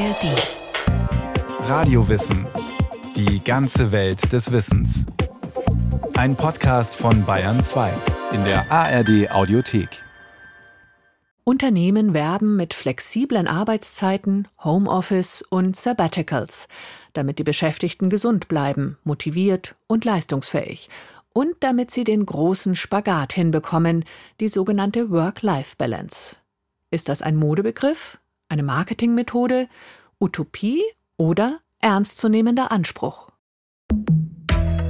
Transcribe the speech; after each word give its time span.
ARD. 0.00 1.68
Radiowissen. 1.68 2.46
Die 3.16 3.44
ganze 3.44 3.92
Welt 3.92 4.32
des 4.32 4.50
Wissens. 4.50 5.04
Ein 6.14 6.36
Podcast 6.36 6.94
von 6.94 7.26
Bayern 7.26 7.60
2 7.60 7.92
in 8.32 8.42
der 8.44 8.72
ARD 8.72 9.30
Audiothek. 9.30 10.02
Unternehmen 11.44 12.14
werben 12.14 12.56
mit 12.56 12.72
flexiblen 12.72 13.46
Arbeitszeiten, 13.46 14.48
Homeoffice 14.64 15.42
und 15.42 15.76
Sabbaticals, 15.76 16.66
damit 17.12 17.38
die 17.38 17.44
Beschäftigten 17.44 18.08
gesund 18.08 18.48
bleiben, 18.48 18.96
motiviert 19.04 19.74
und 19.86 20.06
leistungsfähig 20.06 20.88
und 21.34 21.56
damit 21.60 21.90
sie 21.90 22.04
den 22.04 22.24
großen 22.24 22.74
Spagat 22.74 23.34
hinbekommen, 23.34 24.06
die 24.40 24.48
sogenannte 24.48 25.10
Work-Life-Balance. 25.10 26.36
Ist 26.90 27.10
das 27.10 27.20
ein 27.20 27.36
Modebegriff, 27.36 28.18
eine 28.50 28.62
Marketingmethode, 28.62 29.68
Utopie 30.18 30.82
oder 31.16 31.60
ernstzunehmender 31.80 32.70
Anspruch? 32.72 33.30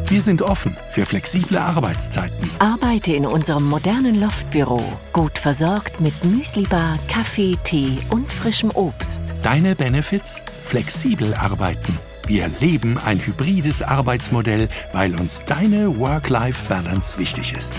Wir 0.09 0.23
sind 0.23 0.42
offen 0.42 0.77
für 0.91 1.06
flexible 1.06 1.56
Arbeitszeiten. 1.56 2.50
Arbeite 2.59 3.12
in 3.12 3.24
unserem 3.24 3.69
modernen 3.69 4.20
Loftbüro, 4.20 4.83
gut 5.12 5.38
versorgt 5.38 6.00
mit 6.00 6.24
Müslibar, 6.24 6.98
Kaffee, 7.06 7.56
Tee 7.62 7.98
und 8.10 8.33
frischem 8.33 8.70
Obst. 8.73 9.23
Deine 9.45 9.77
Benefits? 9.77 10.42
Flexibel 10.62 11.33
arbeiten. 11.33 11.97
Wir 12.27 12.48
leben 12.61 12.98
ein 12.98 13.24
hybrides 13.24 13.83
Arbeitsmodell, 13.83 14.69
weil 14.92 15.14
uns 15.14 15.45
deine 15.45 15.97
Work-Life-Balance 15.98 17.19
wichtig 17.19 17.52
ist. 17.52 17.74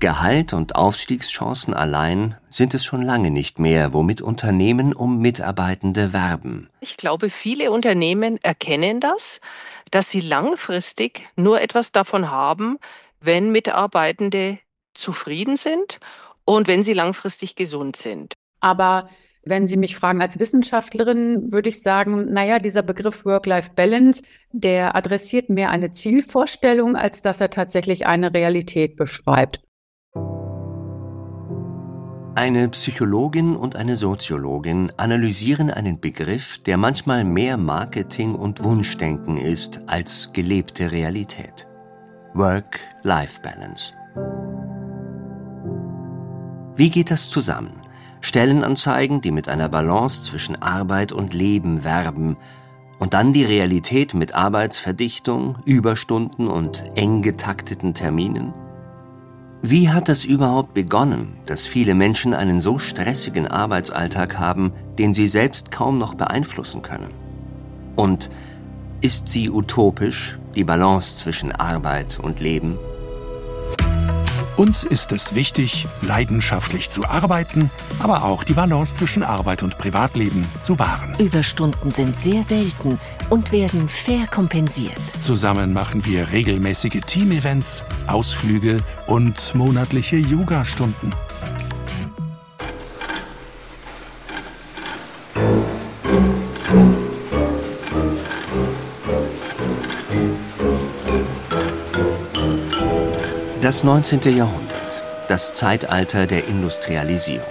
Gehalt 0.00 0.54
und 0.54 0.76
Aufstiegschancen 0.76 1.74
allein 1.74 2.34
sind 2.48 2.72
es 2.72 2.84
schon 2.84 3.02
lange 3.02 3.30
nicht 3.30 3.58
mehr, 3.58 3.92
womit 3.92 4.22
Unternehmen 4.22 4.94
um 4.94 5.18
Mitarbeitende 5.18 6.14
werben. 6.14 6.70
Ich 6.80 6.96
glaube, 6.96 7.28
viele 7.28 7.70
Unternehmen 7.70 8.38
erkennen 8.42 9.00
das, 9.00 9.42
dass 9.90 10.10
sie 10.10 10.20
langfristig 10.20 11.28
nur 11.36 11.60
etwas 11.60 11.92
davon 11.92 12.30
haben, 12.30 12.78
wenn 13.20 13.52
Mitarbeitende 13.52 14.58
zufrieden 14.94 15.56
sind 15.56 16.00
und 16.46 16.66
wenn 16.66 16.82
sie 16.82 16.94
langfristig 16.94 17.54
gesund 17.54 17.96
sind. 17.96 18.32
Aber 18.60 19.10
wenn 19.42 19.66
Sie 19.66 19.78
mich 19.78 19.96
fragen 19.96 20.20
als 20.20 20.38
Wissenschaftlerin, 20.38 21.50
würde 21.50 21.70
ich 21.70 21.82
sagen, 21.82 22.26
naja, 22.30 22.58
dieser 22.58 22.82
Begriff 22.82 23.24
Work-Life-Balance, 23.24 24.22
der 24.52 24.94
adressiert 24.94 25.48
mehr 25.48 25.70
eine 25.70 25.92
Zielvorstellung, 25.92 26.94
als 26.94 27.22
dass 27.22 27.40
er 27.40 27.48
tatsächlich 27.48 28.06
eine 28.06 28.34
Realität 28.34 28.96
beschreibt. 28.96 29.60
Eine 32.36 32.68
Psychologin 32.68 33.56
und 33.56 33.74
eine 33.74 33.96
Soziologin 33.96 34.92
analysieren 34.96 35.68
einen 35.68 36.00
Begriff, 36.00 36.58
der 36.58 36.76
manchmal 36.76 37.24
mehr 37.24 37.56
Marketing 37.56 38.36
und 38.36 38.62
Wunschdenken 38.62 39.36
ist 39.36 39.82
als 39.88 40.32
gelebte 40.32 40.92
Realität. 40.92 41.66
Work-Life-Balance. 42.34 43.94
Wie 46.76 46.90
geht 46.90 47.10
das 47.10 47.28
zusammen? 47.28 47.82
Stellenanzeigen, 48.20 49.20
die 49.20 49.32
mit 49.32 49.48
einer 49.48 49.68
Balance 49.68 50.22
zwischen 50.22 50.62
Arbeit 50.62 51.10
und 51.10 51.34
Leben 51.34 51.82
werben, 51.82 52.36
und 53.00 53.14
dann 53.14 53.32
die 53.32 53.44
Realität 53.44 54.14
mit 54.14 54.34
Arbeitsverdichtung, 54.34 55.58
Überstunden 55.64 56.46
und 56.46 56.84
eng 56.94 57.22
getakteten 57.22 57.92
Terminen? 57.92 58.54
Wie 59.62 59.90
hat 59.90 60.08
das 60.08 60.24
überhaupt 60.24 60.72
begonnen, 60.72 61.36
dass 61.44 61.66
viele 61.66 61.94
Menschen 61.94 62.32
einen 62.32 62.60
so 62.60 62.78
stressigen 62.78 63.46
Arbeitsalltag 63.46 64.38
haben, 64.38 64.72
den 64.98 65.12
sie 65.12 65.28
selbst 65.28 65.70
kaum 65.70 65.98
noch 65.98 66.14
beeinflussen 66.14 66.80
können? 66.80 67.10
Und 67.94 68.30
ist 69.02 69.28
sie 69.28 69.50
utopisch, 69.50 70.38
die 70.54 70.64
Balance 70.64 71.16
zwischen 71.16 71.52
Arbeit 71.52 72.18
und 72.18 72.40
Leben? 72.40 72.78
Uns 74.60 74.84
ist 74.84 75.10
es 75.12 75.34
wichtig, 75.34 75.86
leidenschaftlich 76.02 76.90
zu 76.90 77.06
arbeiten, 77.06 77.70
aber 77.98 78.24
auch 78.24 78.44
die 78.44 78.52
Balance 78.52 78.94
zwischen 78.94 79.22
Arbeit 79.22 79.62
und 79.62 79.78
Privatleben 79.78 80.46
zu 80.60 80.78
wahren. 80.78 81.14
Überstunden 81.18 81.90
sind 81.90 82.14
sehr 82.14 82.44
selten 82.44 83.00
und 83.30 83.52
werden 83.52 83.88
fair 83.88 84.26
kompensiert. 84.26 85.00
Zusammen 85.18 85.72
machen 85.72 86.04
wir 86.04 86.28
regelmäßige 86.28 87.00
Teamevents, 87.06 87.84
Ausflüge 88.06 88.76
und 89.06 89.54
monatliche 89.54 90.16
Yoga-Stunden. 90.16 91.10
Das 103.70 103.84
19. 103.84 104.36
Jahrhundert, 104.36 105.00
das 105.28 105.52
Zeitalter 105.52 106.26
der 106.26 106.48
Industrialisierung. 106.48 107.46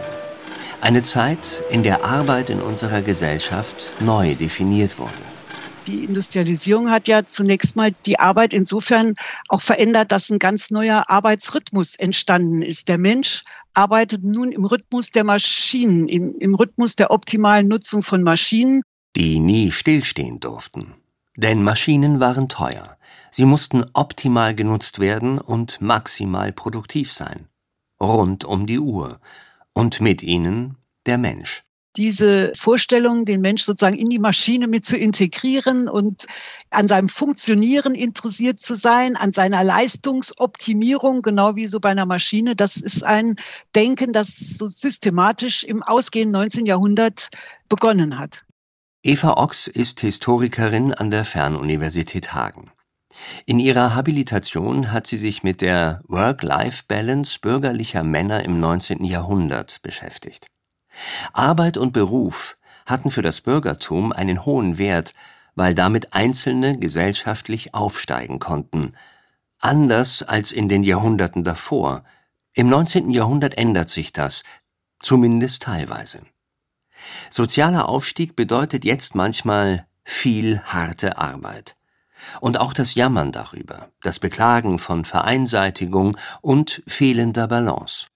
Eine 0.81 1.01
Zeit, 1.01 1.63
in 1.71 1.81
der 1.81 2.03
Arbeit 2.03 2.49
in 2.49 2.59
unserer 2.59 3.01
Gesellschaft 3.01 3.93
neu 4.01 4.35
definiert 4.35 4.99
wurde. 4.99 5.13
Die 5.87 6.03
Industrialisierung 6.03 6.91
hat 6.91 7.07
ja 7.07 7.25
zunächst 7.25 7.77
mal 7.77 7.91
die 8.05 8.19
Arbeit 8.19 8.51
insofern 8.51 9.13
auch 9.47 9.61
verändert, 9.61 10.11
dass 10.11 10.29
ein 10.29 10.39
ganz 10.39 10.71
neuer 10.71 11.05
Arbeitsrhythmus 11.09 11.95
entstanden 11.95 12.63
ist. 12.63 12.89
Der 12.89 12.97
Mensch 12.97 13.43
arbeitet 13.73 14.21
nun 14.21 14.51
im 14.51 14.65
Rhythmus 14.65 15.11
der 15.11 15.23
Maschinen, 15.23 16.09
im, 16.09 16.35
im 16.37 16.53
Rhythmus 16.53 16.97
der 16.97 17.11
optimalen 17.11 17.67
Nutzung 17.67 18.03
von 18.03 18.23
Maschinen. 18.23 18.81
Die 19.15 19.39
nie 19.39 19.71
stillstehen 19.71 20.41
durften. 20.41 20.95
Denn 21.41 21.63
Maschinen 21.63 22.19
waren 22.19 22.49
teuer. 22.49 22.97
Sie 23.31 23.45
mussten 23.45 23.85
optimal 23.93 24.53
genutzt 24.55 24.99
werden 24.99 25.39
und 25.39 25.79
maximal 25.79 26.51
produktiv 26.51 27.13
sein. 27.13 27.47
Rund 27.97 28.43
um 28.43 28.67
die 28.67 28.79
Uhr. 28.79 29.21
Und 29.71 30.01
mit 30.01 30.21
ihnen 30.21 30.75
der 31.05 31.17
Mensch 31.17 31.63
diese 31.97 32.53
Vorstellung, 32.55 33.25
den 33.25 33.41
Mensch 33.41 33.63
sozusagen 33.63 33.97
in 33.97 34.09
die 34.09 34.19
Maschine 34.19 34.67
mit 34.67 34.85
zu 34.85 34.95
integrieren 34.95 35.89
und 35.89 36.27
an 36.69 36.87
seinem 36.87 37.09
Funktionieren 37.09 37.95
interessiert 37.95 38.59
zu 38.59 38.75
sein, 38.75 39.15
an 39.15 39.33
seiner 39.33 39.63
Leistungsoptimierung, 39.63 41.23
genau 41.23 41.55
wie 41.55 41.67
so 41.67 41.79
bei 41.79 41.89
einer 41.89 42.05
Maschine, 42.05 42.55
das 42.55 42.77
ist 42.77 43.03
ein 43.03 43.35
Denken, 43.75 44.13
das 44.13 44.27
so 44.37 44.67
systematisch 44.67 45.63
im 45.63 45.81
ausgehenden 45.81 46.33
19. 46.33 46.67
Jahrhundert 46.67 47.29
begonnen 47.67 48.19
hat. 48.19 48.45
Eva 49.01 49.35
Ochs 49.37 49.67
ist 49.67 50.01
Historikerin 50.01 50.93
an 50.93 51.09
der 51.09 51.23
Fernuniversität 51.23 52.33
Hagen. 52.33 52.69
In 53.45 53.57
ihrer 53.57 53.95
Habilitation 53.95 54.91
hat 54.91 55.07
sie 55.07 55.15
sich 55.17 55.41
mit 55.41 55.61
der 55.61 56.01
Work-Life-Balance 56.09 57.39
bürgerlicher 57.39 58.03
Männer 58.03 58.43
im 58.43 58.59
19. 58.59 59.05
Jahrhundert 59.05 59.81
beschäftigt. 59.83 60.47
Arbeit 61.31 61.77
und 61.77 61.93
Beruf 61.93 62.57
hatten 62.85 63.09
für 63.09 63.21
das 63.21 63.39
Bürgertum 63.39 64.11
einen 64.11 64.45
hohen 64.45 64.77
Wert, 64.77 65.13
weil 65.55 65.73
damit 65.73 66.13
Einzelne 66.13 66.77
gesellschaftlich 66.77 67.73
aufsteigen 67.73 68.39
konnten, 68.39 68.97
anders 69.59 70.23
als 70.23 70.51
in 70.51 70.67
den 70.67 70.83
Jahrhunderten 70.83 71.45
davor. 71.45 72.03
Im 72.51 72.67
19. 72.67 73.11
Jahrhundert 73.11 73.57
ändert 73.57 73.87
sich 73.87 74.11
das, 74.11 74.43
zumindest 75.01 75.63
teilweise. 75.63 76.19
Sozialer 77.29 77.89
Aufstieg 77.89 78.35
bedeutet 78.35 78.85
jetzt 78.85 79.15
manchmal 79.15 79.87
viel 80.03 80.59
harte 80.61 81.17
Arbeit. 81.17 81.75
Und 82.41 82.59
auch 82.59 82.73
das 82.73 82.95
Jammern 82.95 83.31
darüber, 83.31 83.89
das 84.01 84.19
Beklagen 84.19 84.77
von 84.77 85.05
Vereinseitigung 85.05 86.17
und 86.41 86.83
fehlender 86.85 87.47
Balance. 87.47 88.07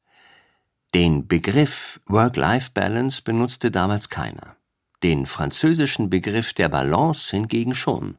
Den 0.93 1.27
Begriff 1.27 2.01
Work-Life-Balance 2.05 3.21
benutzte 3.23 3.71
damals 3.71 4.09
keiner. 4.09 4.55
Den 5.01 5.25
französischen 5.25 6.09
Begriff 6.09 6.53
der 6.53 6.69
Balance 6.69 7.31
hingegen 7.31 7.75
schon. 7.75 8.17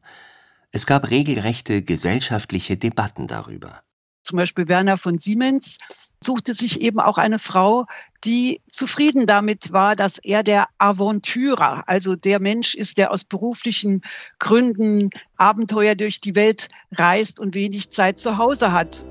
Es 0.71 0.85
gab 0.85 1.09
regelrechte 1.09 1.81
gesellschaftliche 1.83 2.75
Debatten 2.75 3.27
darüber. 3.27 3.81
Zum 4.23 4.37
Beispiel 4.37 4.67
Werner 4.67 4.97
von 4.97 5.19
Siemens 5.19 5.77
suchte 6.25 6.53
sich 6.53 6.81
eben 6.81 6.99
auch 6.99 7.17
eine 7.17 7.39
Frau, 7.39 7.85
die 8.25 8.59
zufrieden 8.67 9.27
damit 9.27 9.71
war, 9.71 9.95
dass 9.95 10.17
er 10.17 10.43
der 10.43 10.65
Aventürer, 10.79 11.83
also 11.87 12.15
der 12.15 12.41
Mensch 12.41 12.75
ist, 12.75 12.97
der 12.97 13.11
aus 13.11 13.23
beruflichen 13.23 14.01
Gründen 14.39 15.11
Abenteuer 15.37 15.95
durch 15.95 16.19
die 16.19 16.35
Welt 16.35 16.69
reist 16.91 17.39
und 17.39 17.55
wenig 17.55 17.91
Zeit 17.91 18.17
zu 18.17 18.37
Hause 18.37 18.71
hat. 18.71 19.05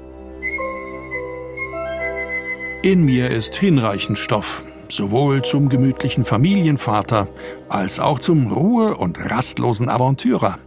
In 2.82 3.04
mir 3.04 3.30
ist 3.30 3.54
hinreichend 3.54 4.18
Stoff, 4.18 4.62
sowohl 4.90 5.42
zum 5.42 5.70
gemütlichen 5.70 6.26
Familienvater 6.26 7.28
als 7.68 7.98
auch 7.98 8.18
zum 8.18 8.52
Ruhe- 8.52 8.96
und 8.96 9.18
rastlosen 9.18 9.88
Aventürer. 9.88 10.58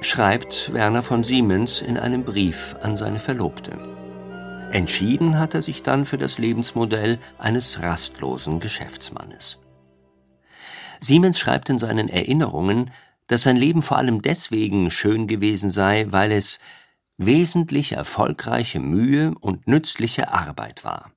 Schreibt 0.00 0.72
Werner 0.72 1.02
von 1.02 1.22
Siemens 1.22 1.80
in 1.80 1.96
einem 1.96 2.24
Brief 2.24 2.74
an 2.82 2.96
seine 2.96 3.20
Verlobte. 3.20 3.95
Entschieden 4.72 5.38
hat 5.38 5.54
er 5.54 5.62
sich 5.62 5.82
dann 5.82 6.04
für 6.04 6.18
das 6.18 6.38
Lebensmodell 6.38 7.18
eines 7.38 7.80
rastlosen 7.80 8.60
Geschäftsmannes. 8.60 9.58
Siemens 11.00 11.38
schreibt 11.38 11.68
in 11.70 11.78
seinen 11.78 12.08
Erinnerungen, 12.08 12.90
dass 13.26 13.42
sein 13.42 13.56
Leben 13.56 13.82
vor 13.82 13.98
allem 13.98 14.22
deswegen 14.22 14.90
schön 14.90 15.26
gewesen 15.26 15.70
sei, 15.70 16.06
weil 16.10 16.32
es 16.32 16.58
wesentlich 17.16 17.92
erfolgreiche 17.92 18.80
Mühe 18.80 19.34
und 19.40 19.66
nützliche 19.66 20.32
Arbeit 20.32 20.84
war. 20.84 21.12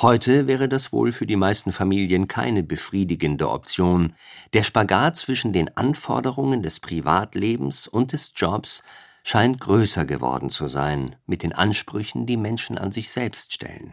Heute 0.00 0.46
wäre 0.46 0.68
das 0.68 0.92
wohl 0.92 1.10
für 1.10 1.26
die 1.26 1.36
meisten 1.36 1.72
Familien 1.72 2.28
keine 2.28 2.62
befriedigende 2.62 3.50
Option. 3.50 4.14
Der 4.52 4.62
Spagat 4.62 5.16
zwischen 5.16 5.52
den 5.52 5.76
Anforderungen 5.76 6.62
des 6.62 6.78
Privatlebens 6.78 7.88
und 7.88 8.12
des 8.12 8.30
Jobs 8.36 8.84
scheint 9.28 9.60
größer 9.60 10.06
geworden 10.06 10.48
zu 10.48 10.68
sein 10.68 11.16
mit 11.26 11.42
den 11.42 11.52
Ansprüchen, 11.52 12.24
die 12.24 12.38
Menschen 12.38 12.78
an 12.78 12.92
sich 12.92 13.10
selbst 13.10 13.52
stellen. 13.52 13.92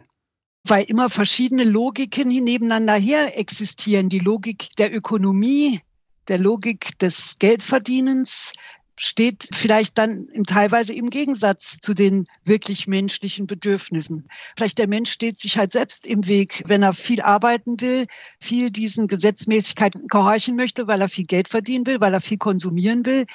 Weil 0.65 0.85
immer 0.85 1.09
verschiedene 1.09 1.65
Logiken 1.65 2.29
nebeneinander 2.29 2.93
her 2.95 3.37
existieren. 3.37 4.07
Die 4.07 4.19
Logik 4.19 4.69
der 4.77 4.95
Ökonomie, 4.95 5.81
der 6.29 6.39
Logik 6.39 6.97
des 6.99 7.35
Geldverdienens, 7.37 8.53
steht 8.97 9.47
vielleicht 9.53 9.97
dann 9.97 10.27
im 10.29 10.45
teilweise 10.45 10.93
im 10.93 11.09
Gegensatz 11.09 11.77
zu 11.81 11.93
den 11.93 12.27
wirklich 12.45 12.87
menschlichen 12.87 13.47
Bedürfnissen. 13.47 14.27
Vielleicht 14.55 14.77
der 14.77 14.87
Mensch 14.87 15.11
steht 15.11 15.39
sich 15.39 15.57
halt 15.57 15.71
selbst 15.71 16.05
im 16.05 16.27
Weg, 16.27 16.63
wenn 16.67 16.83
er 16.83 16.93
viel 16.93 17.21
arbeiten 17.21 17.79
will, 17.81 18.05
viel 18.39 18.71
diesen 18.71 19.07
Gesetzmäßigkeiten 19.07 20.07
gehorchen 20.07 20.55
möchte, 20.55 20.87
weil 20.87 21.01
er 21.01 21.09
viel 21.09 21.25
Geld 21.25 21.47
verdienen 21.49 21.85
will, 21.85 21.99
weil 21.99 22.13
er 22.13 22.21
viel 22.21 22.37
konsumieren 22.37 23.05
will, 23.05 23.25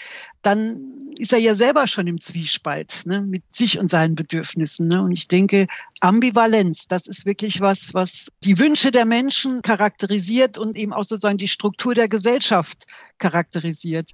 dann 0.42 1.12
ist 1.16 1.32
er 1.32 1.38
ja 1.38 1.54
selber 1.54 1.86
schon 1.86 2.06
im 2.06 2.20
Zwiespalt 2.20 3.02
ne, 3.04 3.20
mit 3.20 3.42
sich 3.54 3.78
und 3.78 3.90
seinen 3.90 4.14
Bedürfnissen. 4.14 4.88
Ne? 4.88 5.02
Und 5.02 5.12
ich 5.12 5.28
denke, 5.28 5.66
Ambivalenz, 6.00 6.86
das 6.86 7.06
ist 7.06 7.26
wirklich 7.26 7.60
was, 7.60 7.92
was 7.92 8.28
die 8.44 8.58
Wünsche 8.58 8.90
der 8.92 9.04
Menschen 9.04 9.60
charakterisiert 9.60 10.56
und 10.56 10.76
eben 10.76 10.94
auch 10.94 11.04
sozusagen 11.04 11.38
die 11.38 11.48
Struktur 11.48 11.94
der 11.94 12.08
Gesellschaft 12.08 12.86
charakterisiert. 13.18 14.10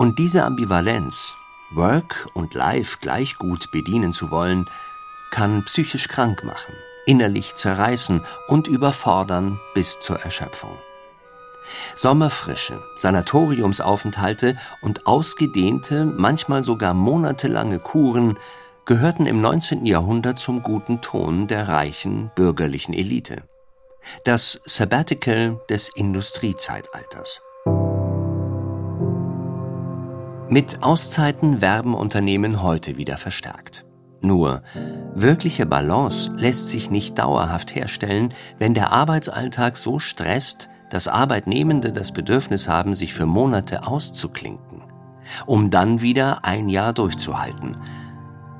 Und 0.00 0.18
diese 0.18 0.44
Ambivalenz, 0.44 1.36
Work 1.72 2.30
und 2.32 2.54
Life 2.54 3.00
gleich 3.02 3.36
gut 3.36 3.70
bedienen 3.70 4.12
zu 4.12 4.30
wollen, 4.30 4.64
kann 5.30 5.62
psychisch 5.66 6.08
krank 6.08 6.42
machen, 6.42 6.72
innerlich 7.04 7.54
zerreißen 7.54 8.22
und 8.48 8.66
überfordern 8.66 9.60
bis 9.74 10.00
zur 10.00 10.18
Erschöpfung. 10.18 10.70
Sommerfrische, 11.94 12.82
Sanatoriumsaufenthalte 12.96 14.56
und 14.80 15.06
ausgedehnte, 15.06 16.06
manchmal 16.06 16.64
sogar 16.64 16.94
monatelange 16.94 17.78
Kuren 17.78 18.38
gehörten 18.86 19.26
im 19.26 19.42
19. 19.42 19.84
Jahrhundert 19.84 20.38
zum 20.38 20.62
guten 20.62 21.02
Ton 21.02 21.46
der 21.46 21.68
reichen 21.68 22.30
bürgerlichen 22.34 22.94
Elite. 22.94 23.42
Das 24.24 24.62
Sabbatical 24.64 25.60
des 25.68 25.90
Industriezeitalters. 25.94 27.42
Mit 30.52 30.82
Auszeiten 30.82 31.60
werben 31.60 31.94
Unternehmen 31.94 32.60
heute 32.60 32.96
wieder 32.96 33.18
verstärkt. 33.18 33.84
Nur, 34.20 34.64
wirkliche 35.14 35.64
Balance 35.64 36.32
lässt 36.36 36.66
sich 36.66 36.90
nicht 36.90 37.20
dauerhaft 37.20 37.76
herstellen, 37.76 38.34
wenn 38.58 38.74
der 38.74 38.90
Arbeitsalltag 38.90 39.76
so 39.76 40.00
stresst, 40.00 40.68
dass 40.90 41.06
Arbeitnehmende 41.06 41.92
das 41.92 42.10
Bedürfnis 42.10 42.66
haben, 42.66 42.94
sich 42.94 43.14
für 43.14 43.26
Monate 43.26 43.86
auszuklinken, 43.86 44.82
um 45.46 45.70
dann 45.70 46.00
wieder 46.00 46.44
ein 46.44 46.68
Jahr 46.68 46.94
durchzuhalten. 46.94 47.76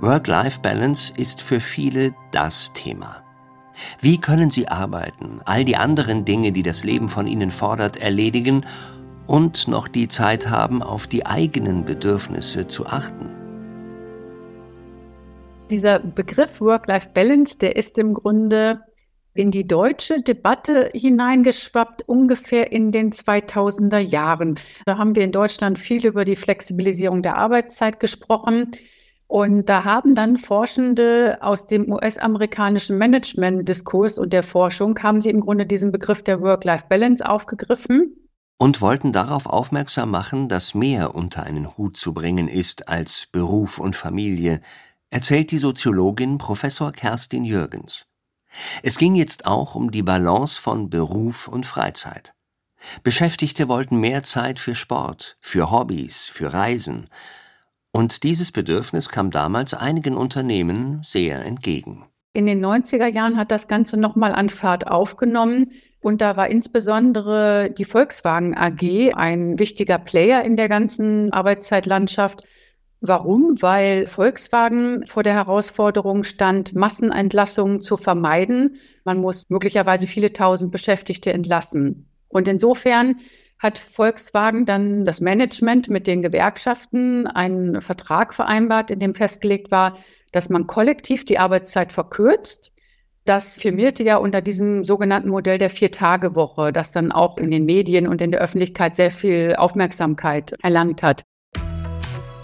Work-Life-Balance 0.01 1.13
ist 1.17 1.43
für 1.43 1.59
viele 1.59 2.15
das 2.31 2.73
Thema. 2.73 3.25
Wie 4.01 4.19
können 4.19 4.53
sie 4.53 4.69
arbeiten, 4.69 5.41
all 5.45 5.65
die 5.65 5.77
anderen 5.77 6.25
Dinge, 6.25 6.53
die 6.53 6.63
das 6.63 6.85
Leben 6.85 7.09
von 7.09 7.27
ihnen 7.27 7.51
fordert, 7.51 7.97
erledigen 7.97 8.65
und 9.31 9.69
noch 9.69 9.87
die 9.87 10.09
Zeit 10.09 10.51
haben, 10.51 10.83
auf 10.83 11.07
die 11.07 11.25
eigenen 11.25 11.85
Bedürfnisse 11.85 12.67
zu 12.67 12.87
achten. 12.87 13.31
Dieser 15.71 16.01
Begriff 16.01 16.61
Work-Life-Balance, 16.61 17.57
der 17.59 17.77
ist 17.77 17.97
im 17.99 18.13
Grunde 18.13 18.81
in 19.35 19.53
die 19.53 19.65
deutsche 19.65 20.21
Debatte 20.21 20.91
hineingeschwappt, 20.93 22.09
ungefähr 22.09 22.73
in 22.73 22.91
den 22.91 23.13
2000er 23.13 24.01
Jahren. 24.01 24.59
Da 24.85 24.99
haben 24.99 25.15
wir 25.15 25.23
in 25.23 25.31
Deutschland 25.31 25.79
viel 25.79 26.05
über 26.05 26.25
die 26.25 26.35
Flexibilisierung 26.35 27.23
der 27.23 27.37
Arbeitszeit 27.37 28.01
gesprochen. 28.01 28.73
Und 29.29 29.69
da 29.69 29.85
haben 29.85 30.17
dann 30.17 30.39
Forschende 30.39 31.39
aus 31.41 31.69
dem 31.69 31.93
US-amerikanischen 31.93 32.99
Management-Diskurs 32.99 34.19
und 34.19 34.33
der 34.33 34.43
Forschung, 34.43 34.99
haben 35.01 35.21
sie 35.21 35.31
im 35.31 35.41
Grunde 35.41 35.67
diesen 35.67 35.93
Begriff 35.93 36.25
der 36.25 36.41
Work-Life-Balance 36.41 37.25
aufgegriffen 37.25 38.17
und 38.61 38.83
wollten 38.83 39.11
darauf 39.11 39.47
aufmerksam 39.47 40.11
machen, 40.11 40.51
dass 40.51 40.75
mehr 40.75 41.15
unter 41.15 41.45
einen 41.45 41.79
Hut 41.79 41.97
zu 41.97 42.13
bringen 42.13 42.47
ist 42.47 42.89
als 42.89 43.27
Beruf 43.33 43.79
und 43.79 43.97
Familie, 43.97 44.61
erzählt 45.09 45.51
die 45.51 45.57
Soziologin 45.57 46.37
Professor 46.37 46.93
Kerstin 46.93 47.45
Jürgens. 47.47 48.05
Es 48.83 48.99
ging 48.99 49.15
jetzt 49.15 49.47
auch 49.47 49.75
um 49.75 49.91
die 49.91 50.03
Balance 50.03 50.61
von 50.61 50.91
Beruf 50.91 51.49
und 51.49 51.65
Freizeit. 51.65 52.35
Beschäftigte 53.03 53.67
wollten 53.67 53.97
mehr 53.97 54.25
Zeit 54.25 54.59
für 54.59 54.75
Sport, 54.75 55.39
für 55.41 55.71
Hobbys, 55.71 56.25
für 56.25 56.53
Reisen. 56.53 57.09
Und 57.93 58.25
dieses 58.25 58.53
Bedürfnis 58.53 59.09
kam 59.09 59.31
damals 59.31 59.73
einigen 59.73 60.19
Unternehmen 60.19 61.01
sehr 61.03 61.47
entgegen. 61.47 62.05
In 62.35 62.45
den 62.45 62.63
90er 62.63 63.07
Jahren 63.07 63.39
hat 63.39 63.51
das 63.51 63.69
Ganze 63.69 63.97
nochmal 63.97 64.35
an 64.35 64.51
Fahrt 64.51 64.87
aufgenommen. 64.87 65.71
Und 66.01 66.23
da 66.23 66.37
war 66.37 66.49
insbesondere 66.49 67.71
die 67.77 67.85
Volkswagen 67.85 68.57
AG 68.57 69.13
ein 69.15 69.59
wichtiger 69.59 69.99
Player 69.99 70.43
in 70.45 70.57
der 70.57 70.69
ganzen 70.69 71.33
Arbeitszeitlandschaft. 71.33 72.43
Warum? 73.03 73.61
Weil 73.61 74.07
Volkswagen 74.07 75.07
vor 75.07 75.23
der 75.23 75.35
Herausforderung 75.35 76.25
stand, 76.25 76.75
Massenentlassungen 76.75 77.83
zu 77.83 77.97
vermeiden. 77.97 78.77
Man 79.05 79.19
muss 79.19 79.49
möglicherweise 79.51 80.07
viele 80.07 80.33
tausend 80.33 80.73
Beschäftigte 80.73 81.33
entlassen. 81.33 82.09
Und 82.29 82.49
insofern 82.49 83.17
hat 83.59 83.79
Volkswagen 83.79 84.65
dann 84.65 85.05
das 85.05 85.21
Management 85.21 85.91
mit 85.91 86.07
den 86.07 86.23
Gewerkschaften 86.23 87.27
einen 87.27 87.83
Vertrag 87.83 88.33
vereinbart, 88.33 88.91
in 88.91 89.01
dem 89.01 89.13
festgelegt 89.13 89.71
war, 89.71 89.99
dass 90.33 90.49
man 90.49 90.67
kollektiv 90.67 91.27
die 91.27 91.39
Arbeitszeit 91.39 91.93
verkürzt 91.93 92.73
das 93.25 93.59
firmierte 93.59 94.03
ja 94.03 94.17
unter 94.17 94.41
diesem 94.41 94.85
sogenannten 94.85 95.29
Modell 95.29 95.59
der 95.59 95.71
Vier-Tage-Woche, 95.71 96.73
das 96.73 96.93
dann 96.93 97.13
auch 97.13 97.37
in 97.37 97.51
den 97.51 97.65
Medien 97.65 98.09
und 98.09 98.21
in 98.21 98.31
der 98.31 98.41
Öffentlichkeit 98.41 98.95
sehr 98.95 99.11
viel 99.11 99.55
Aufmerksamkeit 99.57 100.55
erlangt 100.63 101.03
hat. 101.03 101.23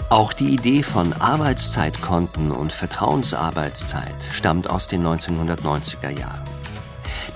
Auch 0.09 0.33
die 0.33 0.51
Idee 0.51 0.85
von 0.85 1.13
Arbeitszeitkonten 1.15 2.53
und 2.53 2.73
Vertrauensarbeitszeit 2.73 4.29
stammt 4.31 4.71
aus 4.71 4.87
den 4.87 5.05
1990er 5.05 6.11
Jahren. 6.11 6.45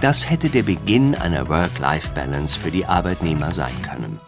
Das 0.01 0.31
hätte 0.31 0.49
der 0.51 0.63
Beginn 0.63 1.15
einer 1.17 1.49
Work-Life-Balance 1.49 2.57
für 2.57 2.71
die 2.71 2.87
Arbeitnehmer 2.87 3.51
sein 3.51 3.83
können. 3.83 4.21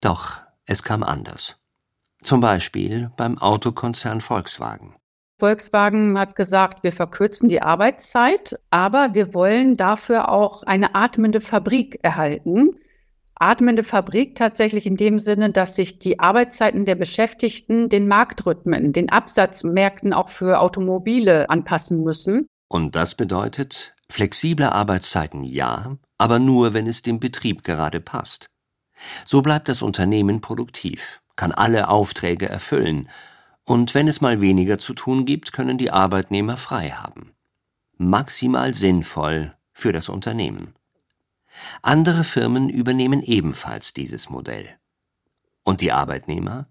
Doch 0.00 0.42
es 0.64 0.84
kam 0.84 1.02
anders. 1.02 1.56
Zum 2.22 2.40
Beispiel 2.40 3.10
beim 3.16 3.38
Autokonzern 3.38 4.20
Volkswagen. 4.20 4.94
Volkswagen 5.38 6.18
hat 6.18 6.34
gesagt, 6.34 6.82
wir 6.82 6.92
verkürzen 6.92 7.48
die 7.48 7.62
Arbeitszeit, 7.62 8.58
aber 8.70 9.14
wir 9.14 9.34
wollen 9.34 9.76
dafür 9.76 10.30
auch 10.30 10.64
eine 10.64 10.96
atmende 10.96 11.40
Fabrik 11.40 12.00
erhalten. 12.02 12.76
Atmende 13.36 13.84
Fabrik 13.84 14.34
tatsächlich 14.34 14.84
in 14.84 14.96
dem 14.96 15.20
Sinne, 15.20 15.52
dass 15.52 15.76
sich 15.76 16.00
die 16.00 16.18
Arbeitszeiten 16.18 16.86
der 16.86 16.96
Beschäftigten 16.96 17.88
den 17.88 18.08
Marktrhythmen, 18.08 18.92
den 18.92 19.10
Absatzmärkten 19.10 20.12
auch 20.12 20.28
für 20.28 20.58
Automobile 20.58 21.48
anpassen 21.48 22.02
müssen. 22.02 22.48
Und 22.68 22.96
das 22.96 23.14
bedeutet 23.14 23.94
flexible 24.10 24.66
Arbeitszeiten 24.66 25.44
ja, 25.44 25.96
aber 26.18 26.40
nur, 26.40 26.74
wenn 26.74 26.88
es 26.88 27.02
dem 27.02 27.20
Betrieb 27.20 27.62
gerade 27.62 28.00
passt. 28.00 28.46
So 29.24 29.40
bleibt 29.40 29.68
das 29.68 29.82
Unternehmen 29.82 30.40
produktiv, 30.40 31.20
kann 31.36 31.52
alle 31.52 31.88
Aufträge 31.88 32.48
erfüllen 32.48 33.08
und 33.68 33.94
wenn 33.94 34.08
es 34.08 34.22
mal 34.22 34.40
weniger 34.40 34.78
zu 34.78 34.94
tun 34.94 35.26
gibt, 35.26 35.52
können 35.52 35.76
die 35.76 35.90
Arbeitnehmer 35.90 36.56
frei 36.56 36.88
haben. 36.88 37.32
Maximal 37.98 38.72
sinnvoll 38.72 39.52
für 39.74 39.92
das 39.92 40.08
Unternehmen. 40.08 40.74
Andere 41.82 42.24
Firmen 42.24 42.70
übernehmen 42.70 43.22
ebenfalls 43.22 43.92
dieses 43.92 44.30
Modell. 44.30 44.64
Und 45.64 45.82
die 45.82 45.92
Arbeitnehmer? 45.92 46.68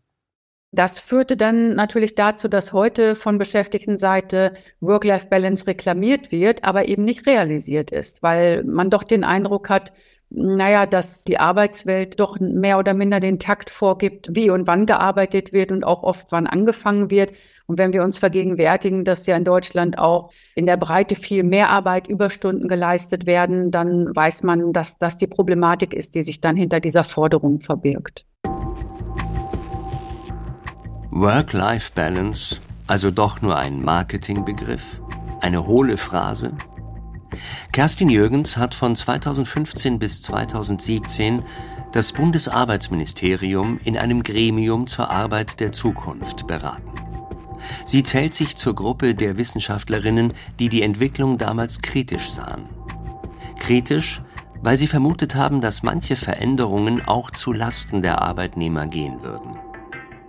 Das 0.71 0.97
führte 0.97 1.37
dann 1.37 1.75
natürlich 1.75 2.15
dazu, 2.15 2.47
dass 2.47 2.73
heute 2.73 3.15
von 3.15 3.37
Beschäftigtenseite 3.37 4.55
Work-Life-Balance 4.79 5.67
reklamiert 5.67 6.31
wird, 6.31 6.63
aber 6.63 6.87
eben 6.87 7.05
nicht 7.05 7.27
realisiert 7.27 7.91
ist, 7.91 8.23
weil 8.23 8.63
man 8.63 8.89
doch 8.89 9.03
den 9.03 9.23
Eindruck 9.23 9.69
hat, 9.69 9.93
naja, 10.29 10.85
dass 10.85 11.23
die 11.23 11.39
Arbeitswelt 11.39 12.19
doch 12.19 12.39
mehr 12.39 12.79
oder 12.79 12.93
minder 12.93 13.19
den 13.19 13.39
Takt 13.39 13.69
vorgibt, 13.69 14.35
wie 14.35 14.49
und 14.49 14.67
wann 14.67 14.85
gearbeitet 14.85 15.53
wird 15.53 15.71
und 15.71 15.85
auch 15.85 16.03
oft 16.03 16.27
wann 16.31 16.47
angefangen 16.47 17.09
wird. 17.09 17.31
Und 17.65 17.77
wenn 17.77 17.93
wir 17.93 18.03
uns 18.03 18.17
vergegenwärtigen, 18.17 19.05
dass 19.05 19.25
ja 19.25 19.37
in 19.37 19.45
Deutschland 19.45 19.97
auch 19.97 20.31
in 20.55 20.65
der 20.65 20.77
Breite 20.77 21.15
viel 21.15 21.43
mehr 21.43 21.69
Arbeit, 21.69 22.07
Überstunden 22.07 22.67
geleistet 22.67 23.25
werden, 23.25 23.71
dann 23.71 24.13
weiß 24.15 24.43
man, 24.43 24.73
dass 24.73 24.97
das 24.97 25.17
die 25.17 25.27
Problematik 25.27 25.93
ist, 25.93 26.15
die 26.15 26.21
sich 26.21 26.41
dann 26.41 26.55
hinter 26.55 26.79
dieser 26.79 27.03
Forderung 27.03 27.61
verbirgt. 27.61 28.25
Work-Life-Balance, 31.11 32.59
also 32.85 33.11
doch 33.11 33.41
nur 33.41 33.57
ein 33.57 33.81
Marketingbegriff? 33.81 35.01
Eine 35.41 35.65
hohle 35.65 35.97
Phrase? 35.97 36.51
Kerstin 37.71 38.09
Jürgens 38.09 38.57
hat 38.57 38.73
von 38.73 38.95
2015 38.95 39.99
bis 39.99 40.21
2017 40.21 41.43
das 41.91 42.11
Bundesarbeitsministerium 42.11 43.79
in 43.83 43.97
einem 43.97 44.23
Gremium 44.23 44.87
zur 44.87 45.09
Arbeit 45.09 45.59
der 45.59 45.71
Zukunft 45.71 46.47
beraten. 46.47 46.91
Sie 47.85 48.03
zählt 48.03 48.33
sich 48.33 48.55
zur 48.55 48.75
Gruppe 48.75 49.15
der 49.15 49.37
Wissenschaftlerinnen, 49.37 50.33
die 50.59 50.69
die 50.69 50.81
Entwicklung 50.81 51.37
damals 51.37 51.81
kritisch 51.81 52.29
sahen. 52.29 52.65
Kritisch, 53.59 54.21
weil 54.61 54.77
sie 54.77 54.87
vermutet 54.87 55.35
haben, 55.35 55.61
dass 55.61 55.83
manche 55.83 56.15
Veränderungen 56.15 57.05
auch 57.05 57.31
zu 57.31 57.53
Lasten 57.53 58.01
der 58.01 58.21
Arbeitnehmer 58.21 58.87
gehen 58.87 59.21
würden. 59.21 59.57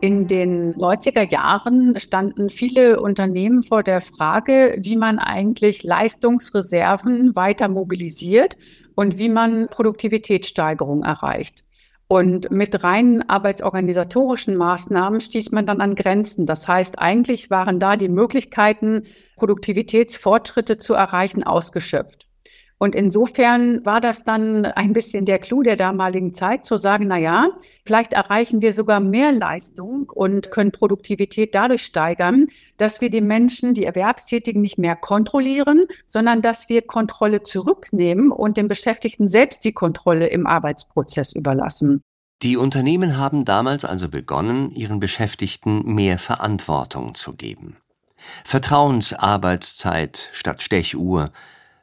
In 0.01 0.29
den 0.29 0.75
90er 0.75 1.29
Jahren 1.29 1.99
standen 1.99 2.51
viele 2.51 3.01
Unternehmen 3.01 3.65
vor 3.65 3.83
der 3.83 4.01
Frage, 4.01 4.79
wie 4.79 4.97
man 4.97 5.19
eigentlich 5.19 5.83
Leistungsreserven 5.83 7.35
weiter 7.35 7.69
mobilisiert 7.69 8.57
und 8.95 9.19
wie 9.19 9.29
man 9.29 9.67
Produktivitätssteigerung 9.67 11.03
erreicht. 11.03 11.65
Und 12.07 12.53
mit 12.53 12.85
reinen 12.85 13.29
arbeitsorganisatorischen 13.29 14.57
Maßnahmen 14.57 15.21
stieß 15.21 15.51
man 15.51 15.67
dann 15.67 15.81
an 15.81 15.97
Grenzen. 15.97 16.47
Das 16.47 16.69
heißt, 16.69 17.01
eigentlich 17.01 17.51
waren 17.51 17.81
da 17.81 17.97
die 17.97 18.09
Möglichkeiten, 18.09 19.03
Produktivitätsfortschritte 19.35 20.79
zu 20.79 20.95
erreichen, 20.95 21.43
ausgeschöpft. 21.43 22.28
Und 22.79 22.95
insofern 22.95 23.85
war 23.85 24.01
das 24.01 24.23
dann 24.23 24.65
ein 24.65 24.93
bisschen 24.93 25.27
der 25.27 25.41
Clou 25.41 25.63
der 25.63 25.77
damaligen 25.77 26.33
Zeit, 26.33 26.65
zu 26.65 26.77
sagen, 26.77 27.09
na 27.09 27.19
ja, 27.19 27.51
vielleicht 27.85 28.13
erreichen 28.13 28.63
wir 28.63 28.73
sogar 28.73 29.01
mehr 29.01 29.33
Leistung 29.33 30.09
und 30.15 30.53
können 30.53 30.71
Produktivität 30.71 31.57
dadurch 31.57 31.85
steigern, 31.85 32.47
dass 32.77 33.01
wir 33.01 33.11
die 33.11 33.21
Menschen, 33.21 33.75
die 33.75 33.85
Erwerbstätigen 33.85 34.63
nicht 34.63 34.79
mehr 34.79 34.95
kontrollieren, 34.95 35.87
sondern 36.07 36.41
dass 36.41 36.69
wir 36.69 36.83
Kontrolle 36.83 37.43
zurücknehmen 37.43 38.31
und 38.31 38.57
den 38.57 38.69
Beschäftigten 38.69 39.27
selbst 39.27 39.65
die 39.65 39.73
Kontrolle 39.73 40.29
im 40.29 40.47
Arbeitsprozess 40.47 41.35
überlassen. 41.35 42.03
Die 42.43 42.57
Unternehmen 42.57 43.17
haben 43.17 43.45
damals 43.45 43.85
also 43.85 44.09
begonnen, 44.09 44.71
ihren 44.71 45.01
Beschäftigten 45.01 45.83
mehr 45.95 46.19
Verantwortung 46.19 47.17
zu 47.17 47.33
geben. 47.35 47.77
Vertrauensarbeitszeit 48.45 50.31
statt 50.33 50.63
Stechuhr, 50.63 51.33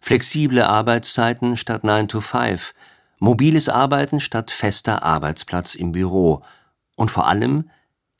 flexible 0.05 0.61
Arbeitszeiten 0.61 1.57
statt 1.57 1.83
9 1.83 2.07
to 2.07 2.21
5, 2.21 2.75
mobiles 3.17 3.69
Arbeiten 3.69 4.19
statt 4.19 4.51
fester 4.51 5.01
Arbeitsplatz 5.01 5.73
im 5.73 5.93
Büro. 5.93 6.43
Und 6.95 7.09
vor 7.09 7.25
allem 7.25 7.71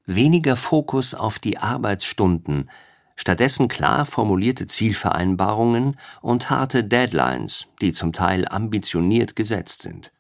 weniger 0.08 0.56
Fokus 0.56 1.14
auf 1.14 1.38
die 1.38 1.60
Arbeitsstunden, 1.60 2.72
stattdessen 3.16 3.68
klar 3.68 4.08
formulierte 4.08 4.66
Zielvereinbarungen 4.66 5.98
und 6.24 6.50
harte 6.50 6.84
Deadlines, 6.84 7.68
die 7.82 7.92
zum 7.92 8.14
Teil 8.14 8.48
ambitioniert 8.48 9.36
gesetzt 9.36 9.84
sind. 9.84 10.12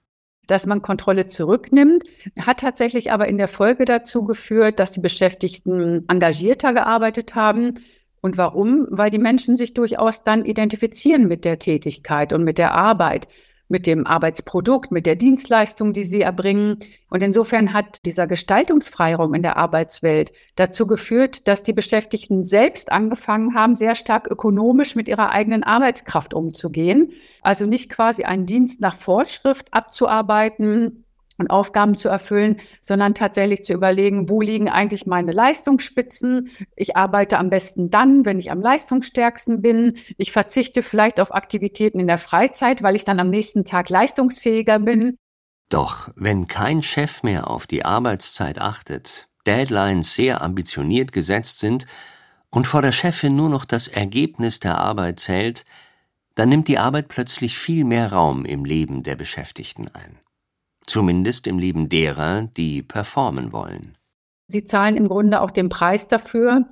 Dass 0.45 0.67
man 0.67 0.84
Kontrolle 0.84 1.25
zurücknimmt, 1.25 2.03
hat 2.39 2.60
tatsächlich 2.60 3.12
aber 3.12 3.27
in 3.27 3.39
der 3.39 3.48
Folge 3.48 3.86
dazu 3.86 4.24
geführt, 4.24 4.79
dass 4.79 4.91
die 4.91 5.00
Beschäftigten 5.00 6.07
engagierter 6.07 6.74
gearbeitet 6.74 7.34
haben, 7.34 7.79
und 8.25 8.39
warum? 8.39 8.88
Weil 8.89 9.12
die 9.12 9.20
Menschen 9.20 9.55
sich 9.55 9.75
durchaus 9.75 10.24
dann 10.24 10.46
identifizieren 10.46 11.27
mit 11.27 11.46
der 11.46 11.60
Tätigkeit 11.60 12.34
und 12.34 12.44
mit 12.44 12.58
der 12.58 12.74
Arbeit, 12.74 13.27
mit 13.67 13.86
dem 13.86 14.08
Arbeitsprodukt, 14.08 14.91
mit 14.91 15.05
der 15.05 15.15
Dienstleistung, 15.15 15.94
die 15.94 16.03
sie 16.03 16.22
erbringen. 16.22 16.79
Und 17.08 17.22
insofern 17.22 17.72
hat 17.72 18.03
dieser 18.03 18.25
Gestaltungsfreiraum 18.25 19.36
in 19.36 19.44
der 19.44 19.58
Arbeitswelt 19.58 20.32
dazu 20.55 20.88
geführt, 20.88 21.48
dass 21.48 21.62
die 21.62 21.74
Beschäftigten 21.74 22.44
selbst 22.44 22.91
angefangen 22.91 23.53
haben, 23.53 23.75
sehr 23.75 23.94
stark 23.94 24.25
ökonomisch 24.27 24.96
mit 24.96 25.08
ihrer 25.08 25.29
eigenen 25.29 25.62
Arbeitskraft 25.63 26.34
umzugehen. 26.34 27.12
Also 27.44 27.67
nicht 27.67 27.91
quasi 27.91 28.24
einen 28.24 28.48
Dienst 28.48 28.82
nach 28.82 28.98
Vorschrift 28.98 29.72
abzuarbeiten, 29.72 31.04
und 31.38 31.50
Aufgaben 31.50 31.98
zu 31.98 32.10
erfüllen, 32.10 32.58
sondern 32.82 33.13
tatsächlich 33.13 33.63
zu 33.63 33.74
überlegen, 33.74 34.30
wo 34.30 34.42
liegen 34.42 34.70
eigentlich 34.70 35.06
meine 35.06 35.32
Leistungsspitzen. 35.32 36.50
Ich 36.75 36.96
arbeite 36.96 37.38
am 37.38 37.50
besten 37.50 37.89
dann, 37.89 38.25
wenn 38.25 38.39
ich 38.39 38.51
am 38.51 38.62
leistungsstärksten 38.62 39.62
bin. 39.62 39.98
Ich 40.18 40.32
verzichte 40.32 40.82
vielleicht 40.82 41.20
auf 41.20 41.34
Aktivitäten 41.34 42.00
in 42.00 42.08
der 42.08 42.18
Freizeit, 42.18 42.84
weil 42.84 42.96
ich 42.96 43.04
dann 43.04 43.20
am 43.20 43.30
nächsten 43.30 43.65
Tag 43.65 43.89
leistungsfähiger 43.89 44.80
bin. 44.80 45.18
Doch 45.70 46.10
wenn 46.15 46.48
kein 46.48 46.84
Chef 46.84 47.24
mehr 47.24 47.50
auf 47.50 47.68
die 47.68 47.86
Arbeitszeit 47.86 48.60
achtet, 48.60 49.27
Deadlines 49.46 50.15
sehr 50.15 50.42
ambitioniert 50.42 51.12
gesetzt 51.12 51.60
sind 51.60 51.86
und 52.50 52.68
vor 52.68 52.82
der 52.82 52.92
Chefin 52.92 53.36
nur 53.36 53.50
noch 53.50 53.65
das 53.65 53.88
Ergebnis 53.88 54.60
der 54.60 54.77
Arbeit 54.77 55.20
zählt, 55.20 55.65
dann 56.36 56.50
nimmt 56.50 56.68
die 56.68 56.77
Arbeit 56.77 57.08
plötzlich 57.08 57.58
viel 57.58 57.86
mehr 57.86 58.12
Raum 58.12 58.46
im 58.46 58.65
Leben 58.65 59.04
der 59.04 59.15
Beschäftigten 59.15 59.88
ein. 59.94 60.20
Zumindest 60.88 61.48
im 61.48 61.60
Leben 61.60 61.89
derer, 61.89 62.44
die 62.44 62.84
performen 62.84 63.51
wollen. 63.51 63.98
Sie 64.48 64.63
zahlen 64.63 64.96
im 64.96 65.08
Grunde 65.08 65.42
auch 65.42 65.51
den 65.51 65.70
Preis 65.70 66.08
dafür, 66.08 66.65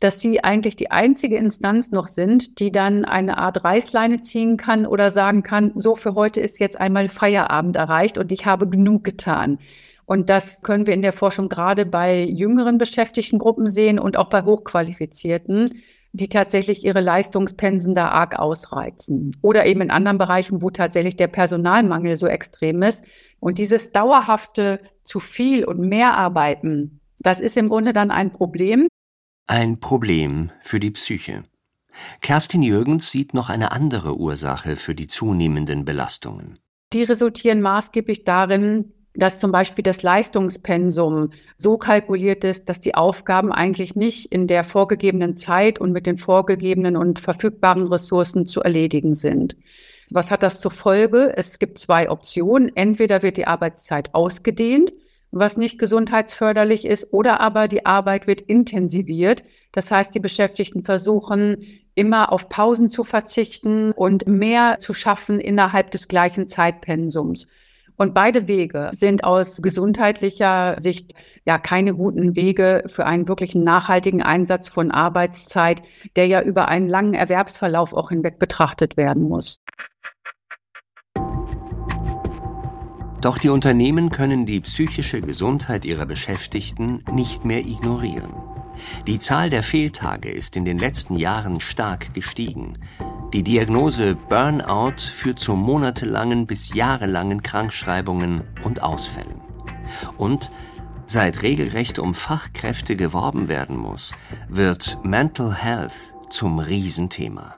dass 0.00 0.18
sie 0.18 0.42
eigentlich 0.42 0.76
die 0.76 0.90
einzige 0.90 1.36
Instanz 1.36 1.90
noch 1.90 2.06
sind, 2.06 2.58
die 2.58 2.72
dann 2.72 3.04
eine 3.04 3.38
Art 3.38 3.62
Reißleine 3.62 4.22
ziehen 4.22 4.56
kann 4.56 4.86
oder 4.86 5.10
sagen 5.10 5.42
kann, 5.42 5.72
so 5.76 5.94
für 5.94 6.14
heute 6.14 6.40
ist 6.40 6.58
jetzt 6.58 6.80
einmal 6.80 7.08
Feierabend 7.08 7.76
erreicht 7.76 8.18
und 8.18 8.32
ich 8.32 8.46
habe 8.46 8.68
genug 8.68 9.04
getan. 9.04 9.58
Und 10.06 10.28
das 10.28 10.62
können 10.62 10.86
wir 10.86 10.94
in 10.94 11.02
der 11.02 11.12
Forschung 11.12 11.48
gerade 11.48 11.86
bei 11.86 12.24
jüngeren 12.24 12.78
Beschäftigtengruppen 12.78 13.68
sehen 13.68 14.00
und 14.00 14.16
auch 14.16 14.28
bei 14.28 14.42
Hochqualifizierten, 14.42 15.70
die 16.12 16.28
tatsächlich 16.28 16.84
ihre 16.84 17.00
Leistungspensen 17.00 17.94
da 17.94 18.08
arg 18.08 18.38
ausreizen. 18.38 19.36
Oder 19.42 19.66
eben 19.66 19.80
in 19.80 19.90
anderen 19.90 20.18
Bereichen, 20.18 20.62
wo 20.62 20.70
tatsächlich 20.70 21.16
der 21.16 21.28
Personalmangel 21.28 22.16
so 22.16 22.26
extrem 22.26 22.82
ist. 22.82 23.04
Und 23.38 23.58
dieses 23.58 23.92
dauerhafte 23.92 24.80
zu 25.04 25.20
viel 25.20 25.64
und 25.64 25.80
mehr 25.80 26.16
arbeiten, 26.16 27.00
das 27.18 27.40
ist 27.40 27.56
im 27.56 27.68
Grunde 27.68 27.92
dann 27.92 28.10
ein 28.10 28.32
Problem. 28.32 28.88
Ein 29.46 29.78
Problem 29.78 30.50
für 30.62 30.80
die 30.80 30.90
Psyche. 30.90 31.42
Kerstin 32.20 32.62
Jürgens 32.62 33.10
sieht 33.10 33.34
noch 33.34 33.48
eine 33.48 33.72
andere 33.72 34.16
Ursache 34.16 34.76
für 34.76 34.94
die 34.94 35.06
zunehmenden 35.06 35.84
Belastungen. 35.84 36.58
Die 36.92 37.02
resultieren 37.02 37.60
maßgeblich 37.60 38.24
darin, 38.24 38.92
dass 39.14 39.40
zum 39.40 39.50
Beispiel 39.50 39.82
das 39.82 40.02
Leistungspensum 40.02 41.32
so 41.56 41.78
kalkuliert 41.78 42.44
ist, 42.44 42.68
dass 42.68 42.80
die 42.80 42.94
Aufgaben 42.94 43.52
eigentlich 43.52 43.96
nicht 43.96 44.32
in 44.32 44.46
der 44.46 44.62
vorgegebenen 44.62 45.36
Zeit 45.36 45.80
und 45.80 45.92
mit 45.92 46.06
den 46.06 46.16
vorgegebenen 46.16 46.96
und 46.96 47.18
verfügbaren 47.18 47.88
Ressourcen 47.88 48.46
zu 48.46 48.62
erledigen 48.62 49.14
sind. 49.14 49.56
Was 50.12 50.30
hat 50.30 50.42
das 50.42 50.60
zur 50.60 50.70
Folge? 50.70 51.32
Es 51.36 51.58
gibt 51.58 51.78
zwei 51.78 52.10
Optionen. 52.10 52.74
Entweder 52.74 53.22
wird 53.22 53.36
die 53.36 53.46
Arbeitszeit 53.46 54.14
ausgedehnt, 54.14 54.92
was 55.30 55.56
nicht 55.56 55.78
gesundheitsförderlich 55.78 56.84
ist, 56.84 57.12
oder 57.12 57.40
aber 57.40 57.68
die 57.68 57.86
Arbeit 57.86 58.26
wird 58.26 58.40
intensiviert. 58.40 59.44
Das 59.72 59.90
heißt, 59.90 60.14
die 60.14 60.20
Beschäftigten 60.20 60.82
versuchen 60.82 61.58
immer 61.94 62.32
auf 62.32 62.48
Pausen 62.48 62.90
zu 62.90 63.04
verzichten 63.04 63.92
und 63.92 64.26
mehr 64.26 64.78
zu 64.80 64.94
schaffen 64.94 65.38
innerhalb 65.38 65.90
des 65.90 66.08
gleichen 66.08 66.48
Zeitpensums. 66.48 67.48
Und 68.00 68.14
beide 68.14 68.48
Wege 68.48 68.88
sind 68.94 69.24
aus 69.24 69.60
gesundheitlicher 69.60 70.74
Sicht 70.78 71.12
ja 71.44 71.58
keine 71.58 71.92
guten 71.92 72.34
Wege 72.34 72.84
für 72.86 73.04
einen 73.04 73.28
wirklichen 73.28 73.62
nachhaltigen 73.62 74.22
Einsatz 74.22 74.70
von 74.70 74.90
Arbeitszeit, 74.90 75.82
der 76.16 76.26
ja 76.26 76.40
über 76.40 76.68
einen 76.68 76.88
langen 76.88 77.12
Erwerbsverlauf 77.12 77.92
auch 77.92 78.08
hinweg 78.08 78.38
betrachtet 78.38 78.96
werden 78.96 79.24
muss. 79.24 79.60
Doch 83.20 83.36
die 83.36 83.50
Unternehmen 83.50 84.08
können 84.08 84.46
die 84.46 84.60
psychische 84.60 85.20
Gesundheit 85.20 85.84
ihrer 85.84 86.06
Beschäftigten 86.06 87.04
nicht 87.12 87.44
mehr 87.44 87.60
ignorieren. 87.60 88.32
Die 89.06 89.18
Zahl 89.18 89.50
der 89.50 89.62
Fehltage 89.62 90.30
ist 90.30 90.56
in 90.56 90.64
den 90.64 90.78
letzten 90.78 91.16
Jahren 91.16 91.60
stark 91.60 92.14
gestiegen. 92.14 92.78
Die 93.32 93.44
Diagnose 93.44 94.16
Burnout 94.16 95.02
führt 95.14 95.38
zu 95.38 95.54
monatelangen 95.54 96.48
bis 96.48 96.74
jahrelangen 96.74 97.44
Krankschreibungen 97.44 98.42
und 98.64 98.82
Ausfällen. 98.82 99.40
Und 100.18 100.50
seit 101.06 101.42
regelrecht 101.42 102.00
um 102.00 102.14
Fachkräfte 102.14 102.96
geworben 102.96 103.46
werden 103.46 103.76
muss, 103.76 104.14
wird 104.48 104.98
Mental 105.04 105.54
Health 105.54 105.92
zum 106.28 106.58
Riesenthema. 106.58 107.54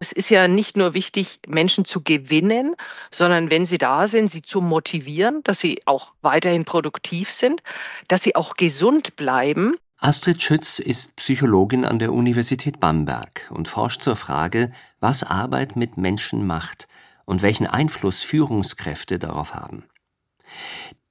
Es 0.00 0.10
ist 0.10 0.30
ja 0.30 0.48
nicht 0.48 0.76
nur 0.76 0.94
wichtig, 0.94 1.38
Menschen 1.46 1.84
zu 1.84 2.02
gewinnen, 2.02 2.74
sondern 3.12 3.52
wenn 3.52 3.66
sie 3.66 3.78
da 3.78 4.08
sind, 4.08 4.32
sie 4.32 4.42
zu 4.42 4.60
motivieren, 4.60 5.42
dass 5.44 5.60
sie 5.60 5.80
auch 5.86 6.14
weiterhin 6.22 6.64
produktiv 6.64 7.30
sind, 7.30 7.62
dass 8.08 8.24
sie 8.24 8.34
auch 8.34 8.54
gesund 8.54 9.14
bleiben 9.14 9.76
Astrid 10.00 10.40
Schütz 10.40 10.78
ist 10.78 11.16
Psychologin 11.16 11.84
an 11.84 11.98
der 11.98 12.12
Universität 12.12 12.78
Bamberg 12.78 13.50
und 13.50 13.66
forscht 13.66 14.00
zur 14.00 14.14
Frage, 14.14 14.70
was 15.00 15.24
Arbeit 15.24 15.74
mit 15.74 15.96
Menschen 15.96 16.46
macht 16.46 16.86
und 17.24 17.42
welchen 17.42 17.66
Einfluss 17.66 18.22
Führungskräfte 18.22 19.18
darauf 19.18 19.54
haben. 19.54 19.88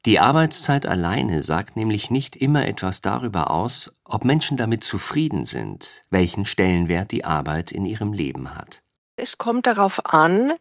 Die 0.06 0.20
Arbeitszeit 0.20 0.86
alleine 0.86 1.44
sagt 1.44 1.76
nämlich 1.76 2.10
nicht 2.10 2.38
immer 2.38 2.66
etwas 2.66 3.02
darüber 3.02 3.52
aus, 3.52 3.92
ob 4.06 4.24
Menschen 4.24 4.56
damit 4.56 4.86
zufrieden 4.86 5.44
sind, 5.44 6.06
welchen 6.10 6.46
Stellenwert 6.46 7.12
die 7.12 7.26
Arbeit 7.26 7.74
in 7.74 7.86
ihrem 7.86 8.14
Leben 8.14 8.56
hat. 8.56 8.84
Es 9.18 9.38
kommt 9.38 9.68
darauf 9.68 10.06
an, 10.06 10.54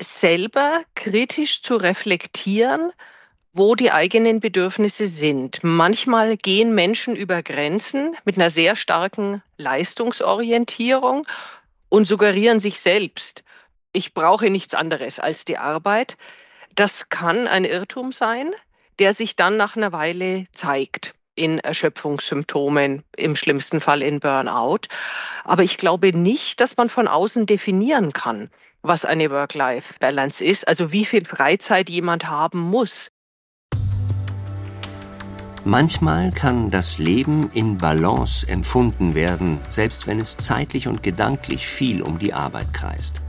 selber 0.00 0.82
kritisch 0.96 1.62
zu 1.62 1.76
reflektieren, 1.76 2.90
wo 3.52 3.74
die 3.74 3.90
eigenen 3.90 4.40
Bedürfnisse 4.40 5.06
sind. 5.06 5.60
Manchmal 5.62 6.36
gehen 6.36 6.74
Menschen 6.74 7.16
über 7.16 7.42
Grenzen 7.42 8.16
mit 8.24 8.36
einer 8.36 8.50
sehr 8.50 8.76
starken 8.76 9.42
Leistungsorientierung 9.56 11.26
und 11.88 12.06
suggerieren 12.06 12.60
sich 12.60 12.78
selbst, 12.80 13.42
ich 13.92 14.14
brauche 14.14 14.50
nichts 14.50 14.74
anderes 14.74 15.18
als 15.18 15.44
die 15.44 15.58
Arbeit. 15.58 16.16
Das 16.76 17.08
kann 17.08 17.48
ein 17.48 17.64
Irrtum 17.64 18.12
sein, 18.12 18.52
der 19.00 19.14
sich 19.14 19.34
dann 19.34 19.56
nach 19.56 19.76
einer 19.76 19.92
Weile 19.92 20.44
zeigt 20.52 21.14
in 21.34 21.58
Erschöpfungssymptomen, 21.58 23.02
im 23.16 23.34
schlimmsten 23.34 23.80
Fall 23.80 24.02
in 24.02 24.20
Burnout. 24.20 24.82
Aber 25.44 25.62
ich 25.62 25.76
glaube 25.76 26.16
nicht, 26.16 26.60
dass 26.60 26.76
man 26.76 26.88
von 26.88 27.08
außen 27.08 27.46
definieren 27.46 28.12
kann, 28.12 28.50
was 28.82 29.04
eine 29.04 29.30
Work-Life-Balance 29.30 30.44
ist, 30.44 30.68
also 30.68 30.92
wie 30.92 31.04
viel 31.04 31.24
Freizeit 31.24 31.88
jemand 31.88 32.28
haben 32.28 32.60
muss. 32.60 33.10
Manchmal 35.70 36.32
kann 36.32 36.68
das 36.70 36.98
Leben 36.98 37.48
in 37.52 37.78
Balance 37.78 38.44
empfunden 38.48 39.14
werden, 39.14 39.60
selbst 39.68 40.08
wenn 40.08 40.18
es 40.18 40.36
zeitlich 40.36 40.88
und 40.88 41.04
gedanklich 41.04 41.68
viel 41.68 42.02
um 42.02 42.18
die 42.18 42.34
Arbeit 42.34 42.74
kreist. 42.74 43.22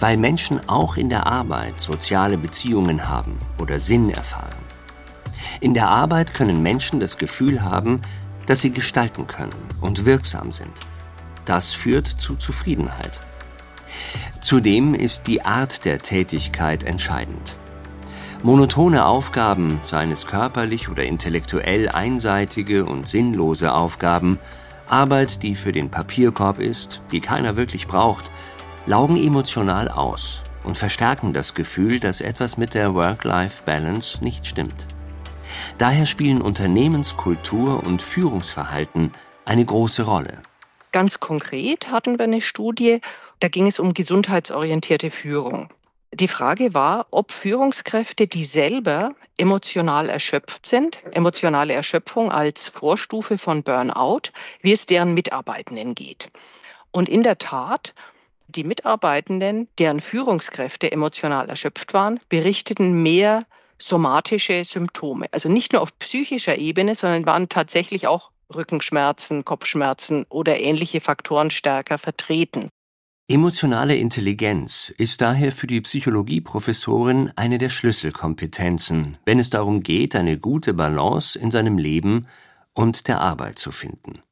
Weil 0.00 0.16
Menschen 0.16 0.66
auch 0.66 0.96
in 0.96 1.10
der 1.10 1.26
Arbeit 1.26 1.78
soziale 1.78 2.38
Beziehungen 2.38 3.06
haben 3.06 3.38
oder 3.60 3.78
Sinn 3.78 4.08
erfahren. 4.08 4.64
In 5.60 5.74
der 5.74 5.90
Arbeit 5.90 6.32
können 6.32 6.62
Menschen 6.62 7.00
das 7.00 7.18
Gefühl 7.18 7.62
haben, 7.62 8.00
dass 8.46 8.60
sie 8.60 8.70
gestalten 8.70 9.26
können 9.26 9.52
und 9.82 10.06
wirksam 10.06 10.52
sind. 10.52 10.72
Das 11.44 11.74
führt 11.74 12.06
zu 12.06 12.36
Zufriedenheit. 12.36 13.20
Zudem 14.40 14.94
ist 14.94 15.26
die 15.26 15.44
Art 15.44 15.84
der 15.84 15.98
Tätigkeit 15.98 16.82
entscheidend. 16.82 17.58
Monotone 18.44 19.04
Aufgaben, 19.04 19.80
seien 19.84 20.12
es 20.12 20.24
körperlich 20.24 20.88
oder 20.88 21.02
intellektuell 21.02 21.88
einseitige 21.88 22.84
und 22.84 23.08
sinnlose 23.08 23.74
Aufgaben, 23.74 24.38
Arbeit, 24.86 25.42
die 25.42 25.56
für 25.56 25.72
den 25.72 25.90
Papierkorb 25.90 26.60
ist, 26.60 27.02
die 27.10 27.20
keiner 27.20 27.56
wirklich 27.56 27.88
braucht, 27.88 28.30
laugen 28.86 29.16
emotional 29.16 29.88
aus 29.88 30.44
und 30.62 30.76
verstärken 30.76 31.32
das 31.32 31.54
Gefühl, 31.54 31.98
dass 31.98 32.20
etwas 32.20 32.56
mit 32.56 32.74
der 32.74 32.94
Work-Life-Balance 32.94 34.22
nicht 34.22 34.46
stimmt. 34.46 34.86
Daher 35.76 36.06
spielen 36.06 36.40
Unternehmenskultur 36.40 37.82
und 37.82 38.02
Führungsverhalten 38.02 39.14
eine 39.46 39.64
große 39.64 40.04
Rolle. 40.04 40.42
Ganz 40.92 41.18
konkret 41.18 41.90
hatten 41.90 42.18
wir 42.18 42.24
eine 42.24 42.40
Studie, 42.40 43.00
da 43.40 43.48
ging 43.48 43.66
es 43.66 43.80
um 43.80 43.94
gesundheitsorientierte 43.94 45.10
Führung. 45.10 45.68
Die 46.14 46.28
Frage 46.28 46.72
war, 46.72 47.06
ob 47.10 47.32
Führungskräfte, 47.32 48.26
die 48.26 48.44
selber 48.44 49.14
emotional 49.36 50.08
erschöpft 50.08 50.64
sind, 50.64 51.00
emotionale 51.12 51.74
Erschöpfung 51.74 52.32
als 52.32 52.68
Vorstufe 52.68 53.36
von 53.36 53.62
Burnout, 53.62 54.30
wie 54.62 54.72
es 54.72 54.86
deren 54.86 55.12
Mitarbeitenden 55.12 55.94
geht. 55.94 56.28
Und 56.92 57.10
in 57.10 57.22
der 57.22 57.36
Tat, 57.36 57.94
die 58.48 58.64
Mitarbeitenden, 58.64 59.68
deren 59.78 60.00
Führungskräfte 60.00 60.90
emotional 60.90 61.50
erschöpft 61.50 61.92
waren, 61.92 62.18
berichteten 62.30 63.02
mehr 63.02 63.40
somatische 63.76 64.64
Symptome. 64.64 65.26
Also 65.32 65.50
nicht 65.50 65.74
nur 65.74 65.82
auf 65.82 65.96
psychischer 65.98 66.56
Ebene, 66.56 66.94
sondern 66.94 67.26
waren 67.26 67.50
tatsächlich 67.50 68.06
auch 68.06 68.30
Rückenschmerzen, 68.54 69.44
Kopfschmerzen 69.44 70.24
oder 70.30 70.58
ähnliche 70.58 71.02
Faktoren 71.02 71.50
stärker 71.50 71.98
vertreten. 71.98 72.70
Emotionale 73.30 73.94
Intelligenz 73.94 74.88
ist 74.96 75.20
daher 75.20 75.52
für 75.52 75.66
die 75.66 75.82
Psychologieprofessorin 75.82 77.30
eine 77.36 77.58
der 77.58 77.68
Schlüsselkompetenzen, 77.68 79.18
wenn 79.26 79.38
es 79.38 79.50
darum 79.50 79.82
geht, 79.82 80.16
eine 80.16 80.38
gute 80.38 80.72
Balance 80.72 81.38
in 81.38 81.50
seinem 81.50 81.76
Leben 81.76 82.26
und 82.72 83.06
der 83.06 83.20
Arbeit 83.20 83.58
zu 83.58 83.70
finden. 83.70 84.22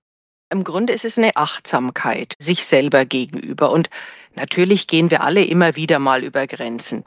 Im 0.50 0.64
Grunde 0.64 0.94
ist 0.94 1.04
es 1.04 1.18
eine 1.18 1.36
Achtsamkeit 1.36 2.36
sich 2.38 2.64
selber 2.64 3.04
gegenüber. 3.04 3.70
Und 3.70 3.90
natürlich 4.34 4.86
gehen 4.86 5.10
wir 5.10 5.22
alle 5.22 5.44
immer 5.44 5.76
wieder 5.76 5.98
mal 5.98 6.24
über 6.24 6.46
Grenzen. 6.46 7.04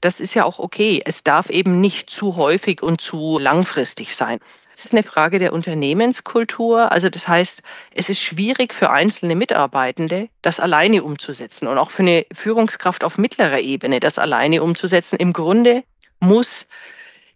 Das 0.00 0.20
ist 0.20 0.34
ja 0.34 0.44
auch 0.44 0.60
okay. 0.60 1.02
Es 1.04 1.24
darf 1.24 1.50
eben 1.50 1.80
nicht 1.80 2.08
zu 2.08 2.36
häufig 2.36 2.84
und 2.84 3.00
zu 3.00 3.40
langfristig 3.40 4.14
sein. 4.14 4.38
Es 4.74 4.86
ist 4.86 4.92
eine 4.92 5.02
Frage 5.02 5.38
der 5.38 5.52
Unternehmenskultur. 5.52 6.92
Also 6.92 7.08
das 7.08 7.28
heißt, 7.28 7.62
es 7.94 8.08
ist 8.08 8.20
schwierig 8.20 8.72
für 8.72 8.90
einzelne 8.90 9.34
Mitarbeitende, 9.34 10.28
das 10.40 10.60
alleine 10.60 11.02
umzusetzen 11.02 11.66
und 11.68 11.78
auch 11.78 11.90
für 11.90 12.02
eine 12.02 12.26
Führungskraft 12.32 13.04
auf 13.04 13.18
mittlerer 13.18 13.60
Ebene, 13.60 14.00
das 14.00 14.18
alleine 14.18 14.62
umzusetzen. 14.62 15.16
Im 15.16 15.32
Grunde 15.32 15.84
muss 16.20 16.66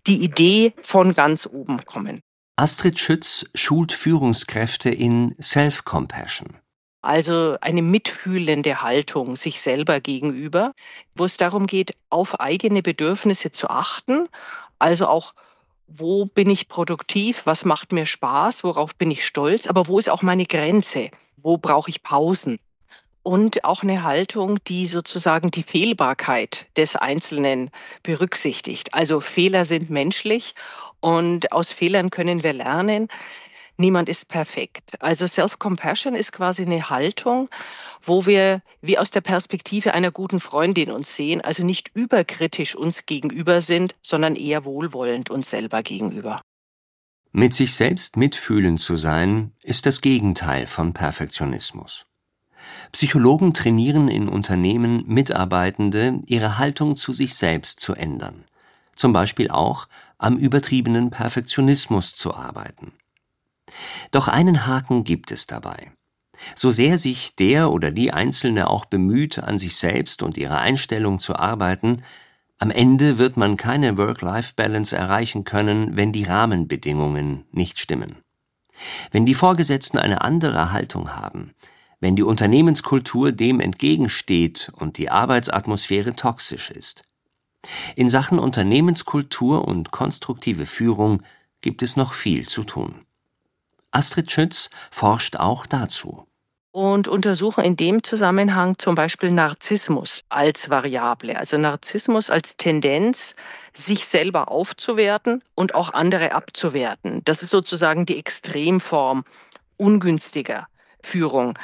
die 0.07 0.23
Idee 0.23 0.73
von 0.83 1.13
ganz 1.13 1.47
oben 1.47 1.85
kommen. 1.85 2.21
Astrid 2.57 2.99
Schütz 2.99 3.45
schult 3.55 3.93
Führungskräfte 3.93 4.89
in 4.89 5.35
Self-Compassion. 5.41 6.57
Also 7.03 7.57
eine 7.61 7.83
mitfühlende 7.83 8.81
Haltung 8.83 9.37
sich 9.37 9.61
selber 9.61 10.01
gegenüber, 10.01 10.73
wo 11.15 11.27
es 11.27 11.37
darum 11.37 11.67
geht, 11.67 11.95
auf 12.09 12.41
eigene 12.41 12.83
Bedürfnisse 12.83 13.53
zu 13.53 13.69
achten, 13.69 14.27
also 14.79 15.07
auch 15.07 15.35
wo 15.87 16.27
bin 16.27 16.51
ich 16.51 16.69
produktiv, 16.69 17.43
was 17.45 17.65
macht 17.65 17.93
mir 17.93 18.07
Spaß, 18.07 18.65
worauf 18.65 18.95
bin 18.97 19.11
ich 19.11 19.25
stolz, 19.25 19.67
aber 19.67 19.87
wo 19.87 19.99
ist 19.99 20.11
auch 20.11 20.23
meine 20.23 20.47
Grenze, 20.47 21.11
wo 21.37 21.59
brauche 21.59 21.91
ich 21.91 22.03
Pausen. 22.03 22.59
Und 23.23 23.65
auch 23.65 23.83
eine 23.83 24.05
Haltung, 24.05 24.63
die 24.69 24.87
sozusagen 24.87 25.51
die 25.51 25.65
Fehlbarkeit 25.65 26.67
des 26.77 26.95
Einzelnen 26.95 27.71
berücksichtigt. 28.05 28.95
Also 28.95 29.21
Fehler 29.21 29.65
sind 29.65 29.91
menschlich 29.91 30.55
und 31.01 31.51
aus 31.51 31.73
Fehlern 31.73 32.11
können 32.11 32.45
wir 32.45 32.53
lernen. 32.53 33.09
Niemand 33.79 34.09
ist 34.09 34.29
perfekt. 34.29 34.97
Also 35.01 35.27
Self-Compassion 35.27 36.15
ist 36.15 36.33
quasi 36.33 36.63
eine 36.63 36.89
Haltung, 36.89 37.51
wo 38.03 38.25
wir 38.25 38.63
wie 38.81 38.99
aus 38.99 39.11
der 39.11 39.21
Perspektive 39.21 39.93
einer 39.93 40.11
guten 40.11 40.41
Freundin 40.41 40.91
uns 40.91 41.15
sehen, 41.15 41.43
also 41.43 41.63
nicht 41.63 41.91
überkritisch 41.95 42.75
uns 42.75 43.05
gegenüber 43.05 43.61
sind, 43.61 43.95
sondern 44.03 44.35
eher 44.35 44.65
wohlwollend 44.65 45.31
uns 45.31 45.51
selber 45.51 45.83
gegenüber. 45.83 46.41
Mit 47.33 47.53
sich 47.53 47.75
selbst 47.75 48.17
mitfühlend 48.17 48.81
zu 48.81 48.97
sein, 48.97 49.53
ist 49.63 49.85
das 49.85 50.01
Gegenteil 50.01 50.67
von 50.67 50.95
Perfektionismus. 50.95 52.07
Psychologen 52.93 53.53
trainieren 53.53 54.09
in 54.09 54.29
Unternehmen 54.29 55.05
Mitarbeitende, 55.07 56.23
ihre 56.25 56.57
Haltung 56.57 56.97
zu 56.97 57.13
sich 57.13 57.35
selbst 57.35 57.81
zu 57.81 57.95
ändern. 57.95 58.45
Zum 58.95 59.13
Beispiel 59.13 59.51
auch 59.51 59.87
am 60.17 60.39
übertriebenen 60.39 61.11
Perfektionismus 61.11 62.15
zu 62.15 62.35
arbeiten. 62.35 62.93
Doch 64.11 64.29
einen 64.29 64.67
Haken 64.67 65.05
gibt 65.05 65.31
es 65.31 65.47
dabei. 65.47 65.93
So 66.55 66.71
sehr 66.71 66.99
sich 66.99 67.35
der 67.37 67.71
oder 67.71 67.91
die 67.91 68.13
Einzelne 68.13 68.69
auch 68.69 68.85
bemüht, 68.85 69.39
an 69.39 69.59
sich 69.59 69.77
selbst 69.77 70.23
und 70.23 70.37
ihrer 70.37 70.59
Einstellung 70.59 71.19
zu 71.19 71.37
arbeiten, 71.37 72.03
am 72.59 72.71
Ende 72.71 73.19
wird 73.19 73.37
man 73.37 73.57
keine 73.57 73.99
Work-Life-Balance 73.99 74.97
erreichen 74.97 75.45
können, 75.45 75.97
wenn 75.97 76.13
die 76.13 76.25
Rahmenbedingungen 76.25 77.45
nicht 77.53 77.79
stimmen. 77.79 78.17
Wenn 79.11 79.27
die 79.27 79.35
Vorgesetzten 79.35 79.99
eine 79.99 80.23
andere 80.23 80.73
Haltung 80.73 81.15
haben, 81.15 81.53
wenn 82.01 82.17
die 82.17 82.23
Unternehmenskultur 82.23 83.33
dem 83.33 83.61
entgegensteht 83.61 84.71
und 84.75 84.99
die 84.99 85.11
Arbeitsatmosphäre 85.11 86.15
toxisch 86.15 86.71
ist. 86.71 87.05
In 87.95 88.09
Sachen 88.09 88.39
Unternehmenskultur 88.39 89.67
und 89.67 89.91
konstruktive 89.91 90.67
Führung 90.67 91.23
gibt 91.63 91.83
es 91.83 91.97
noch 91.97 92.13
viel 92.13 92.47
zu 92.47 92.65
tun. 92.65 93.06
Astrid 93.97 94.31
Schütz 94.31 94.69
forscht 94.91 95.37
auch 95.37 95.65
dazu. 95.65 96.27
Und 96.71 97.09
untersuchen 97.09 97.65
in 97.65 97.77
dem 97.77 98.03
Zusammenhang 98.03 98.77
zum 98.77 98.95
Beispiel 98.95 99.31
Narzissmus 99.31 100.21
als 100.29 100.69
Variable, 100.69 101.39
also 101.39 101.57
Narzissmus 101.57 102.29
als 102.29 102.59
Tendenz, 102.59 103.35
sich 103.73 104.07
selber 104.07 104.51
aufzuwerten 104.51 105.43
und 105.55 105.75
auch 105.75 105.95
andere 105.95 106.33
abzuwerten. 106.33 107.23
Das 107.25 107.43
ist 107.43 107.49
sozusagen 107.49 108.05
die 108.05 108.19
Extremform 108.19 109.25
ungünstiger 109.79 110.67
Führung, 111.03 111.59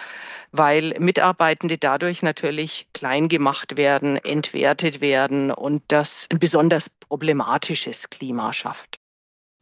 weil 0.52 0.94
Mitarbeitende 0.98 1.76
dadurch 1.76 2.22
natürlich 2.22 2.88
klein 2.94 3.28
gemacht 3.28 3.76
werden, 3.76 4.16
entwertet 4.16 5.02
werden 5.02 5.50
und 5.50 5.82
das 5.88 6.28
ein 6.32 6.38
besonders 6.38 6.88
problematisches 6.88 8.08
Klima 8.08 8.54
schafft. 8.54 9.01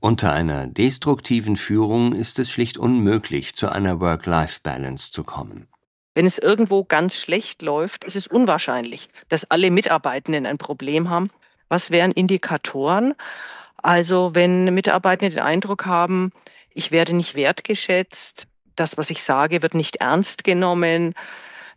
Unter 0.02 0.32
einer 0.32 0.66
destruktiven 0.66 1.56
Führung 1.56 2.14
ist 2.14 2.38
es 2.38 2.50
schlicht 2.50 2.78
unmöglich, 2.78 3.54
zu 3.54 3.68
einer 3.68 4.00
Work-Life-Balance 4.00 5.10
zu 5.10 5.24
kommen. 5.24 5.68
Wenn 6.14 6.24
es 6.24 6.38
irgendwo 6.38 6.84
ganz 6.84 7.16
schlecht 7.16 7.60
läuft, 7.60 8.04
ist 8.04 8.16
es 8.16 8.26
unwahrscheinlich, 8.26 9.10
dass 9.28 9.50
alle 9.50 9.70
Mitarbeitenden 9.70 10.46
ein 10.46 10.56
Problem 10.56 11.10
haben. 11.10 11.28
Was 11.68 11.90
wären 11.90 12.12
Indikatoren? 12.12 13.12
Also 13.76 14.34
wenn 14.34 14.72
Mitarbeitende 14.72 15.36
den 15.36 15.44
Eindruck 15.44 15.84
haben, 15.84 16.30
ich 16.70 16.92
werde 16.92 17.14
nicht 17.14 17.34
wertgeschätzt, 17.34 18.46
das, 18.76 18.96
was 18.96 19.10
ich 19.10 19.22
sage, 19.22 19.60
wird 19.60 19.74
nicht 19.74 19.96
ernst 19.96 20.44
genommen, 20.44 21.12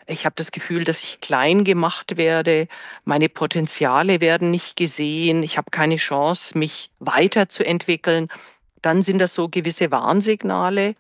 ich 0.08 0.26
habe 0.26 0.36
das 0.36 0.52
Gefühl, 0.52 0.84
dass 0.84 1.04
ich 1.04 1.20
klein 1.20 1.64
gemacht 1.64 2.18
werde, 2.18 2.68
meine 3.06 3.30
Potenziale 3.30 4.22
werden 4.22 4.52
nicht 4.52 4.76
gesehen, 4.76 5.44
ich 5.44 5.58
habe 5.58 5.72
keine 5.72 5.98
Chance, 5.98 6.58
mich 6.58 6.92
weiterzuentwickeln. 7.00 8.28
Dann 8.82 9.02
sind 9.02 9.20
das 9.20 9.34
so 9.34 9.48
gewisse 9.48 9.92
Warnsignale, 9.92 10.96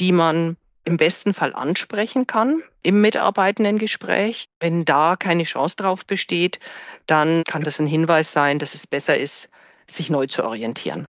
die 0.00 0.12
man 0.12 0.56
im 0.84 0.96
besten 0.96 1.34
Fall 1.34 1.54
ansprechen 1.54 2.26
kann 2.26 2.62
im 2.82 3.00
Mitarbeitendengespräch. 3.00 4.48
Wenn 4.60 4.84
da 4.84 5.16
keine 5.16 5.42
Chance 5.42 5.76
drauf 5.76 6.06
besteht, 6.06 6.60
dann 7.06 7.42
kann 7.44 7.62
das 7.62 7.80
ein 7.80 7.86
Hinweis 7.86 8.32
sein, 8.32 8.58
dass 8.58 8.74
es 8.74 8.86
besser 8.86 9.18
ist, 9.18 9.50
sich 9.88 10.10
neu 10.10 10.26
zu 10.26 10.44
orientieren. 10.44 11.04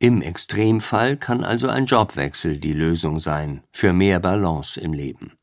Im 0.00 0.22
Extremfall 0.22 1.16
kann 1.16 1.42
also 1.42 1.68
ein 1.68 1.86
Jobwechsel 1.86 2.58
die 2.58 2.72
Lösung 2.72 3.18
sein 3.18 3.64
für 3.72 3.92
mehr 3.92 4.20
Balance 4.20 4.80
im 4.80 4.92
Leben. 4.92 5.37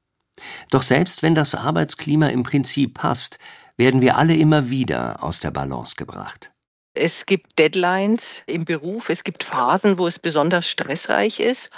Doch 0.69 0.83
selbst 0.83 1.23
wenn 1.23 1.35
das 1.35 1.55
Arbeitsklima 1.55 2.27
im 2.27 2.43
Prinzip 2.43 2.95
passt, 2.95 3.39
werden 3.77 4.01
wir 4.01 4.17
alle 4.17 4.35
immer 4.35 4.69
wieder 4.69 5.23
aus 5.23 5.39
der 5.39 5.51
Balance 5.51 5.95
gebracht. 5.95 6.51
Es 6.93 7.25
gibt 7.25 7.59
Deadlines 7.59 8.43
im 8.47 8.63
Beruf, 8.63 9.09
es 9.09 9.23
gibt 9.23 9.43
Phasen, 9.43 9.97
wo 9.97 10.07
es 10.07 10.17
besonders 10.17 10.67
stressreich 10.67 11.39
ist. 11.39 11.69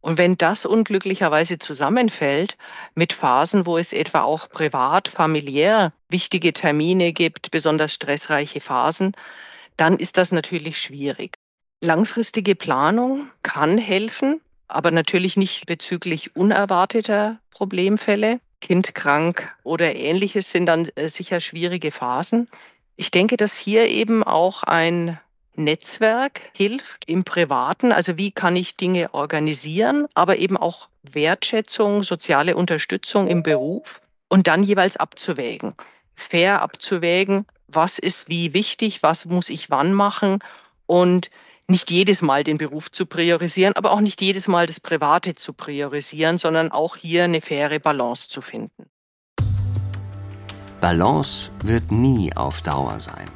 Und 0.00 0.16
wenn 0.16 0.38
das 0.38 0.64
unglücklicherweise 0.64 1.58
zusammenfällt 1.58 2.56
mit 2.94 3.12
Phasen, 3.12 3.66
wo 3.66 3.76
es 3.76 3.92
etwa 3.92 4.22
auch 4.22 4.48
privat, 4.48 5.08
familiär 5.08 5.92
wichtige 6.08 6.52
Termine 6.52 7.12
gibt, 7.12 7.50
besonders 7.50 7.92
stressreiche 7.92 8.60
Phasen, 8.60 9.12
dann 9.76 9.96
ist 9.96 10.16
das 10.16 10.32
natürlich 10.32 10.80
schwierig. 10.80 11.36
Langfristige 11.80 12.54
Planung 12.54 13.30
kann 13.42 13.76
helfen, 13.76 14.40
aber 14.70 14.90
natürlich 14.90 15.36
nicht 15.36 15.66
bezüglich 15.66 16.36
unerwarteter 16.36 17.38
Problemfälle. 17.50 18.40
Kind 18.60 18.94
krank 18.94 19.54
oder 19.62 19.96
ähnliches 19.96 20.50
sind 20.50 20.66
dann 20.66 20.88
äh, 20.94 21.08
sicher 21.08 21.40
schwierige 21.40 21.90
Phasen. 21.90 22.48
Ich 22.96 23.10
denke, 23.10 23.36
dass 23.36 23.56
hier 23.56 23.88
eben 23.88 24.22
auch 24.22 24.62
ein 24.62 25.18
Netzwerk 25.54 26.40
hilft 26.54 27.08
im 27.08 27.24
Privaten. 27.24 27.92
Also 27.92 28.18
wie 28.18 28.30
kann 28.30 28.56
ich 28.56 28.76
Dinge 28.76 29.14
organisieren, 29.14 30.06
aber 30.14 30.38
eben 30.38 30.56
auch 30.56 30.88
Wertschätzung, 31.02 32.02
soziale 32.02 32.56
Unterstützung 32.56 33.28
im 33.28 33.42
Beruf 33.42 34.00
und 34.28 34.46
dann 34.46 34.62
jeweils 34.62 34.96
abzuwägen. 34.96 35.74
Fair 36.14 36.62
abzuwägen, 36.62 37.46
was 37.68 37.98
ist 37.98 38.28
wie 38.28 38.52
wichtig, 38.52 39.02
was 39.02 39.24
muss 39.24 39.48
ich 39.48 39.70
wann 39.70 39.94
machen 39.94 40.40
und 40.86 41.30
nicht 41.70 41.90
jedes 41.90 42.20
Mal 42.20 42.44
den 42.44 42.58
Beruf 42.58 42.90
zu 42.90 43.06
priorisieren, 43.06 43.74
aber 43.76 43.92
auch 43.92 44.00
nicht 44.00 44.20
jedes 44.20 44.48
Mal 44.48 44.66
das 44.66 44.80
Private 44.80 45.34
zu 45.34 45.52
priorisieren, 45.52 46.36
sondern 46.36 46.70
auch 46.72 46.96
hier 46.96 47.24
eine 47.24 47.40
faire 47.40 47.78
Balance 47.78 48.28
zu 48.28 48.42
finden. 48.42 48.86
Balance 50.80 51.50
wird 51.62 51.92
nie 51.92 52.34
auf 52.34 52.62
Dauer 52.62 52.98
sein, 53.00 53.28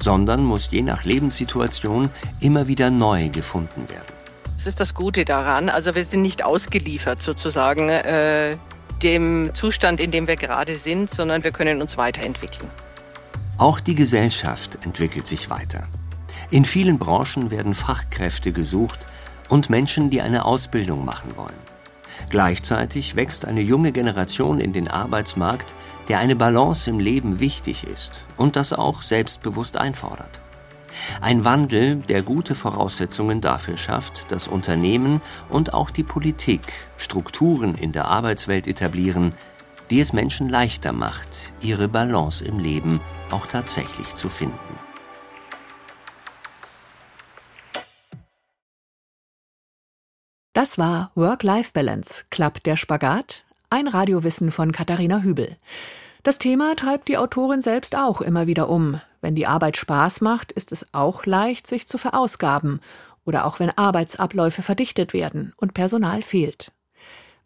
sondern 0.00 0.44
muss 0.44 0.68
je 0.70 0.82
nach 0.82 1.04
Lebenssituation 1.04 2.10
immer 2.40 2.66
wieder 2.68 2.90
neu 2.90 3.28
gefunden 3.28 3.88
werden. 3.88 4.12
Das 4.44 4.66
ist 4.66 4.80
das 4.80 4.94
Gute 4.94 5.24
daran. 5.24 5.68
Also 5.68 5.94
wir 5.94 6.04
sind 6.04 6.22
nicht 6.22 6.44
ausgeliefert 6.44 7.22
sozusagen 7.22 7.88
äh, 7.88 8.56
dem 9.02 9.50
Zustand, 9.54 10.00
in 10.00 10.10
dem 10.10 10.26
wir 10.26 10.34
gerade 10.34 10.76
sind, 10.76 11.08
sondern 11.08 11.44
wir 11.44 11.52
können 11.52 11.80
uns 11.80 11.96
weiterentwickeln. 11.96 12.68
Auch 13.56 13.78
die 13.78 13.94
Gesellschaft 13.94 14.84
entwickelt 14.84 15.26
sich 15.26 15.48
weiter. 15.50 15.86
In 16.50 16.64
vielen 16.64 16.98
Branchen 16.98 17.50
werden 17.50 17.74
Fachkräfte 17.74 18.52
gesucht 18.52 19.06
und 19.50 19.68
Menschen, 19.68 20.08
die 20.08 20.22
eine 20.22 20.46
Ausbildung 20.46 21.04
machen 21.04 21.36
wollen. 21.36 21.68
Gleichzeitig 22.30 23.16
wächst 23.16 23.44
eine 23.44 23.60
junge 23.60 23.92
Generation 23.92 24.58
in 24.58 24.72
den 24.72 24.88
Arbeitsmarkt, 24.88 25.74
der 26.08 26.18
eine 26.20 26.36
Balance 26.36 26.88
im 26.88 26.98
Leben 26.98 27.38
wichtig 27.38 27.84
ist 27.84 28.24
und 28.38 28.56
das 28.56 28.72
auch 28.72 29.02
selbstbewusst 29.02 29.76
einfordert. 29.76 30.40
Ein 31.20 31.44
Wandel, 31.44 31.96
der 31.96 32.22
gute 32.22 32.54
Voraussetzungen 32.54 33.42
dafür 33.42 33.76
schafft, 33.76 34.32
dass 34.32 34.48
Unternehmen 34.48 35.20
und 35.50 35.74
auch 35.74 35.90
die 35.90 36.02
Politik 36.02 36.62
Strukturen 36.96 37.74
in 37.74 37.92
der 37.92 38.06
Arbeitswelt 38.06 38.66
etablieren, 38.66 39.34
die 39.90 40.00
es 40.00 40.14
Menschen 40.14 40.48
leichter 40.48 40.94
macht, 40.94 41.52
ihre 41.60 41.88
Balance 41.88 42.42
im 42.42 42.58
Leben 42.58 43.00
auch 43.30 43.46
tatsächlich 43.46 44.14
zu 44.14 44.30
finden. 44.30 44.87
Das 50.58 50.76
war 50.76 51.12
Work-Life-Balance, 51.14 52.24
klappt 52.30 52.66
der 52.66 52.76
Spagat? 52.76 53.44
Ein 53.70 53.86
Radiowissen 53.86 54.50
von 54.50 54.72
Katharina 54.72 55.20
Hübel. 55.20 55.56
Das 56.24 56.38
Thema 56.38 56.74
treibt 56.74 57.06
die 57.06 57.16
Autorin 57.16 57.60
selbst 57.60 57.94
auch 57.94 58.20
immer 58.20 58.48
wieder 58.48 58.68
um. 58.68 59.00
Wenn 59.20 59.36
die 59.36 59.46
Arbeit 59.46 59.76
Spaß 59.76 60.20
macht, 60.20 60.50
ist 60.50 60.72
es 60.72 60.84
auch 60.90 61.26
leicht, 61.26 61.68
sich 61.68 61.86
zu 61.86 61.96
verausgaben 61.96 62.80
oder 63.24 63.46
auch 63.46 63.60
wenn 63.60 63.70
Arbeitsabläufe 63.70 64.62
verdichtet 64.62 65.12
werden 65.12 65.52
und 65.58 65.74
Personal 65.74 66.22
fehlt. 66.22 66.72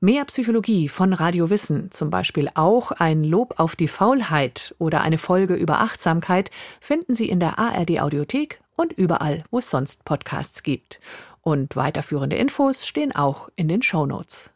Mehr 0.00 0.24
Psychologie 0.24 0.88
von 0.88 1.12
Radio 1.12 1.50
Wissen, 1.50 1.90
zum 1.90 2.08
Beispiel 2.08 2.48
auch 2.54 2.92
ein 2.92 3.24
Lob 3.24 3.60
auf 3.60 3.76
die 3.76 3.88
Faulheit 3.88 4.74
oder 4.78 5.02
eine 5.02 5.18
Folge 5.18 5.52
über 5.52 5.80
Achtsamkeit, 5.80 6.50
finden 6.80 7.14
Sie 7.14 7.28
in 7.28 7.40
der 7.40 7.58
ARD 7.58 8.00
Audiothek 8.00 8.62
und 8.74 8.94
überall, 8.94 9.44
wo 9.50 9.58
es 9.58 9.68
sonst 9.68 10.06
Podcasts 10.06 10.62
gibt. 10.62 10.98
Und 11.42 11.76
weiterführende 11.76 12.36
Infos 12.36 12.86
stehen 12.86 13.14
auch 13.14 13.48
in 13.56 13.68
den 13.68 13.82
Shownotes. 13.82 14.54